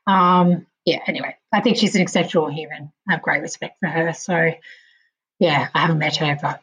Um, 0.07 0.66
yeah. 0.85 1.01
Anyway, 1.07 1.35
I 1.53 1.61
think 1.61 1.79
she's 1.79 1.94
an 1.94 2.03
exceptional 2.03 2.53
human. 2.53 2.92
I 3.09 3.12
have 3.12 3.23
great 3.23 3.42
respect 3.42 3.79
for 3.81 3.88
her. 3.88 4.12
So 4.12 4.53
yeah, 5.38 5.68
I 5.75 5.81
haven't 5.81 5.99
met 5.99 6.16
her, 6.16 6.38
but 6.40 6.61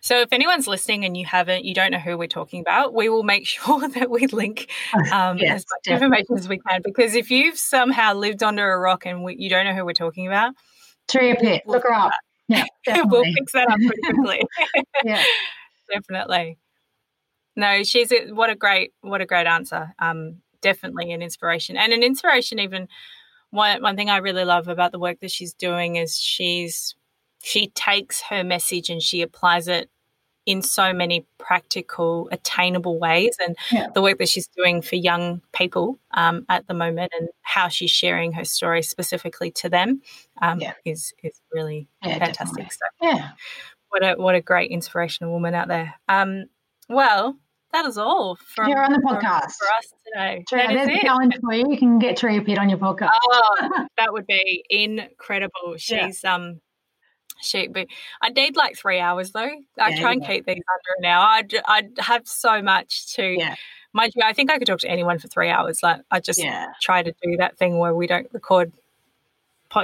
so 0.00 0.20
if 0.20 0.32
anyone's 0.32 0.66
listening 0.66 1.04
and 1.04 1.16
you 1.16 1.24
haven't, 1.24 1.64
you 1.64 1.74
don't 1.74 1.90
know 1.90 1.98
who 1.98 2.16
we're 2.16 2.28
talking 2.28 2.60
about, 2.60 2.94
we 2.94 3.08
will 3.08 3.22
make 3.22 3.46
sure 3.46 3.88
that 3.88 4.10
we 4.10 4.26
link 4.26 4.70
um, 5.12 5.38
yes, 5.38 5.56
as 5.56 5.66
much 5.70 5.82
definitely. 5.84 6.18
information 6.18 6.38
as 6.38 6.48
we 6.48 6.58
can. 6.58 6.80
Because 6.84 7.14
if 7.14 7.30
you've 7.30 7.58
somehow 7.58 8.14
lived 8.14 8.42
under 8.42 8.72
a 8.72 8.78
rock 8.78 9.06
and 9.06 9.22
we, 9.22 9.36
you 9.36 9.48
don't 9.48 9.64
know 9.64 9.74
who 9.74 9.84
we're 9.84 9.92
talking 9.92 10.26
about, 10.26 10.54
Turia 11.08 11.38
Pitt, 11.38 11.62
look 11.66 11.84
her 11.84 11.92
up. 11.92 12.12
Yeah, 12.48 12.64
we'll 13.04 13.24
fix 13.24 13.52
that 13.52 13.70
up 13.70 13.78
pretty 13.78 14.00
quickly. 14.02 14.42
yeah, 15.04 15.22
definitely. 15.92 16.58
No, 17.56 17.82
she's 17.82 18.12
a, 18.12 18.30
what 18.32 18.50
a 18.50 18.54
great 18.54 18.92
what 19.00 19.20
a 19.20 19.26
great 19.26 19.46
answer. 19.46 19.94
Um, 19.98 20.42
definitely 20.60 21.12
an 21.12 21.22
inspiration 21.22 21.76
and 21.76 21.92
an 21.92 22.02
inspiration. 22.02 22.58
Even 22.58 22.88
one 23.50 23.82
one 23.82 23.96
thing 23.96 24.10
I 24.10 24.18
really 24.18 24.44
love 24.44 24.68
about 24.68 24.92
the 24.92 24.98
work 24.98 25.20
that 25.20 25.30
she's 25.30 25.54
doing 25.54 25.96
is 25.96 26.18
she's 26.18 26.94
she 27.42 27.68
takes 27.68 28.22
her 28.22 28.42
message 28.44 28.90
and 28.90 29.02
she 29.02 29.22
applies 29.22 29.68
it 29.68 29.90
in 30.46 30.62
so 30.62 30.94
many 30.94 31.26
practical, 31.36 32.26
attainable 32.32 32.98
ways. 32.98 33.36
And 33.38 33.54
Yeah. 33.70 33.88
the 33.94 34.00
work 34.00 34.16
that 34.18 34.30
she's 34.30 34.48
doing 34.56 34.80
for 34.80 34.96
young 34.96 35.42
people 35.52 35.98
um, 36.12 36.46
at 36.48 36.66
the 36.66 36.72
moment 36.74 37.12
and 37.18 37.28
how 37.42 37.68
she's 37.68 37.90
sharing 37.90 38.32
her 38.32 38.44
story 38.46 38.82
specifically 38.82 39.50
to 39.52 39.68
them 39.68 40.00
um, 40.40 40.58
Yeah. 40.60 40.72
is 40.86 41.12
is 41.22 41.38
really 41.52 41.88
Yeah, 42.02 42.18
fantastic. 42.18 42.72
So 42.72 42.78
Yeah. 43.02 43.30
what 43.90 44.02
a 44.02 44.14
what 44.14 44.34
a 44.34 44.40
great 44.40 44.70
inspirational 44.70 45.32
woman 45.34 45.54
out 45.54 45.68
there. 45.68 45.94
Um, 46.08 46.44
well, 46.88 47.36
that 47.74 47.84
is 47.84 47.98
all 47.98 48.36
from, 48.36 48.68
Here 48.68 48.78
on 48.78 48.90
the 48.94 49.00
podcast. 49.00 49.52
for 49.58 49.66
us 49.78 49.92
today. 50.06 50.44
That 50.50 50.70
is 50.70 50.76
there's 50.76 50.88
a 50.88 50.92
it. 50.92 51.00
challenge 51.02 51.36
for 51.42 51.52
you. 51.52 51.66
You 51.70 51.76
can 51.76 51.98
get 51.98 52.16
Tree 52.16 52.38
appeared 52.38 52.58
on 52.58 52.70
your 52.70 52.78
podcast. 52.78 53.10
Oh, 53.12 53.86
that 53.98 54.14
would 54.14 54.26
be 54.26 54.64
incredible. 54.70 55.74
She's 55.76 56.24
um 56.24 56.62
she 57.40 57.68
but 57.68 57.86
I 58.22 58.30
need 58.30 58.56
like 58.56 58.76
three 58.76 58.98
hours 59.00 59.32
though. 59.32 59.50
I 59.78 59.90
Yeah, 59.90 60.00
try 60.00 60.12
and 60.12 60.22
yeah. 60.22 60.28
keep 60.28 60.46
these 60.46 60.56
under 60.56 60.98
an 60.98 61.04
hour. 61.06 61.24
I'd 61.26 61.54
I'd 61.66 61.98
have 61.98 62.26
so 62.26 62.62
much 62.62 63.14
to 63.14 63.24
Yeah. 63.38 63.54
mind 63.92 64.12
you, 64.16 64.22
I 64.24 64.32
think 64.32 64.50
I 64.50 64.58
could 64.58 64.66
talk 64.66 64.80
to 64.80 64.90
anyone 64.90 65.18
for 65.18 65.28
three 65.28 65.48
hours. 65.50 65.82
Like 65.82 66.00
I 66.10 66.20
just 66.20 66.38
Yeah. 66.40 66.66
try 66.80 67.02
to 67.02 67.12
do 67.22 67.36
that 67.38 67.56
thing 67.58 67.78
where 67.78 67.94
we 67.94 68.06
don't 68.06 68.28
record 68.32 68.72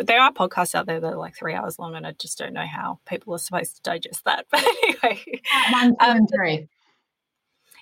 there 0.05 0.21
are 0.21 0.33
podcasts 0.33 0.75
out 0.75 0.87
there 0.87 0.99
that 0.99 1.13
are 1.13 1.17
like 1.17 1.37
three 1.37 1.53
hours 1.53 1.79
long 1.79 1.95
and 1.95 2.07
I 2.07 2.13
just 2.13 2.39
don't 2.39 2.55
know 2.55 2.67
how 2.67 3.01
people 3.07 3.35
are 3.35 3.39
supposed 3.39 3.77
to 3.77 3.83
digest 3.83 4.25
that. 4.25 4.47
But 4.51 4.65
anyway. 4.83 5.21
One, 5.73 5.91
two, 5.91 6.07
Um, 6.07 6.27
three. 6.27 6.69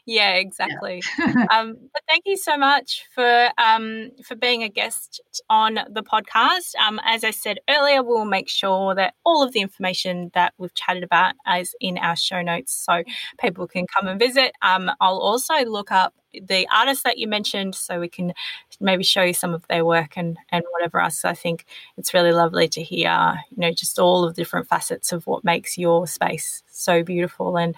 Yeah, 0.04 0.34
exactly. 0.34 1.00
um, 1.52 1.76
but 1.92 2.02
thank 2.08 2.24
you 2.26 2.36
so 2.36 2.56
much 2.56 3.04
for 3.14 3.50
um, 3.56 4.10
for 4.24 4.34
being 4.34 4.64
a 4.64 4.68
guest 4.68 5.20
on 5.48 5.78
the 5.90 6.02
podcast. 6.02 6.74
Um, 6.84 7.00
as 7.04 7.22
I 7.22 7.30
said 7.30 7.58
earlier, 7.70 8.02
we'll 8.02 8.24
make 8.24 8.48
sure 8.48 8.96
that 8.96 9.14
all 9.24 9.44
of 9.44 9.52
the 9.52 9.60
information 9.60 10.32
that 10.34 10.54
we've 10.58 10.74
chatted 10.74 11.04
about 11.04 11.34
is 11.56 11.76
in 11.80 11.98
our 11.98 12.16
show 12.16 12.42
notes, 12.42 12.72
so 12.74 13.04
people 13.40 13.68
can 13.68 13.86
come 13.86 14.08
and 14.08 14.18
visit. 14.18 14.52
Um, 14.60 14.90
I'll 15.00 15.18
also 15.18 15.54
look 15.64 15.92
up 15.92 16.14
the 16.34 16.66
artists 16.74 17.04
that 17.04 17.18
you 17.18 17.28
mentioned, 17.28 17.76
so 17.76 18.00
we 18.00 18.08
can 18.08 18.32
maybe 18.80 19.04
show 19.04 19.22
you 19.22 19.34
some 19.34 19.54
of 19.54 19.64
their 19.68 19.84
work 19.84 20.16
and 20.16 20.36
and 20.50 20.64
whatever 20.72 20.98
else. 21.00 21.24
I 21.24 21.34
think 21.34 21.64
it's 21.96 22.12
really 22.12 22.32
lovely 22.32 22.66
to 22.70 22.82
hear, 22.82 23.38
you 23.50 23.58
know, 23.58 23.70
just 23.72 24.00
all 24.00 24.24
of 24.24 24.34
the 24.34 24.42
different 24.42 24.66
facets 24.66 25.12
of 25.12 25.28
what 25.28 25.44
makes 25.44 25.78
your 25.78 26.08
space 26.08 26.64
so 26.66 27.04
beautiful 27.04 27.56
and 27.56 27.76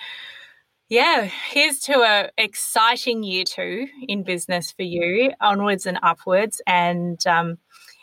yeah, 0.89 1.29
here's 1.51 1.79
to 1.81 1.95
a 2.03 2.31
exciting 2.37 3.23
year 3.23 3.45
two 3.45 3.87
in 4.07 4.23
business 4.23 4.73
for 4.73 4.83
you, 4.83 5.33
onwards 5.41 5.87
and 5.87 5.99
upwards. 6.03 6.61
And 6.67 7.25
um, 7.27 7.59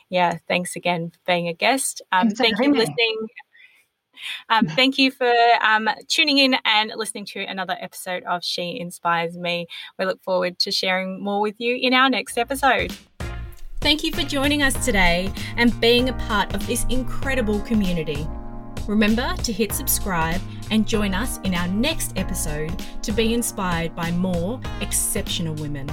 yeah, 0.10 0.38
thanks 0.48 0.76
again 0.76 1.12
for 1.12 1.20
being 1.26 1.48
a 1.48 1.54
guest. 1.54 2.02
Um, 2.12 2.30
thank 2.30 2.60
you 2.60 2.74
for 2.74 2.80
listening. 2.80 3.28
Um, 4.50 4.68
thank 4.68 4.98
you 4.98 5.10
for 5.12 5.34
um, 5.62 5.90
tuning 6.08 6.38
in 6.38 6.56
and 6.66 6.92
listening 6.96 7.26
to 7.28 7.40
another 7.42 7.76
episode 7.80 8.24
of 8.24 8.44
She 8.44 8.80
Inspires 8.80 9.38
Me. 9.38 9.68
We 9.98 10.06
look 10.06 10.22
forward 10.22 10.60
to 10.60 10.72
sharing 10.72 11.24
more 11.24 11.42
with 11.42 11.60
you 11.60 11.76
in 11.76 11.94
our 11.94 12.10
next 12.10 12.38
episode. 12.38 12.96
Thank 13.80 14.04
you 14.04 14.12
for 14.12 14.22
joining 14.22 14.62
us 14.62 14.86
today 14.86 15.32
and 15.58 15.80
being 15.82 16.10
a 16.10 16.14
part 16.14 16.54
of 16.54 16.68
this 16.68 16.86
incredible 16.90 17.62
community. 17.62 18.28
Remember 18.92 19.34
to 19.44 19.54
hit 19.54 19.72
subscribe 19.72 20.42
and 20.70 20.86
join 20.86 21.14
us 21.14 21.40
in 21.46 21.56
our 21.56 21.70
next 21.70 22.12
episode 22.18 22.78
to 23.04 23.14
be 23.14 23.34
inspired 23.34 23.96
by 23.96 24.12
more 24.12 24.60
exceptional 24.82 25.56
women. 25.56 25.90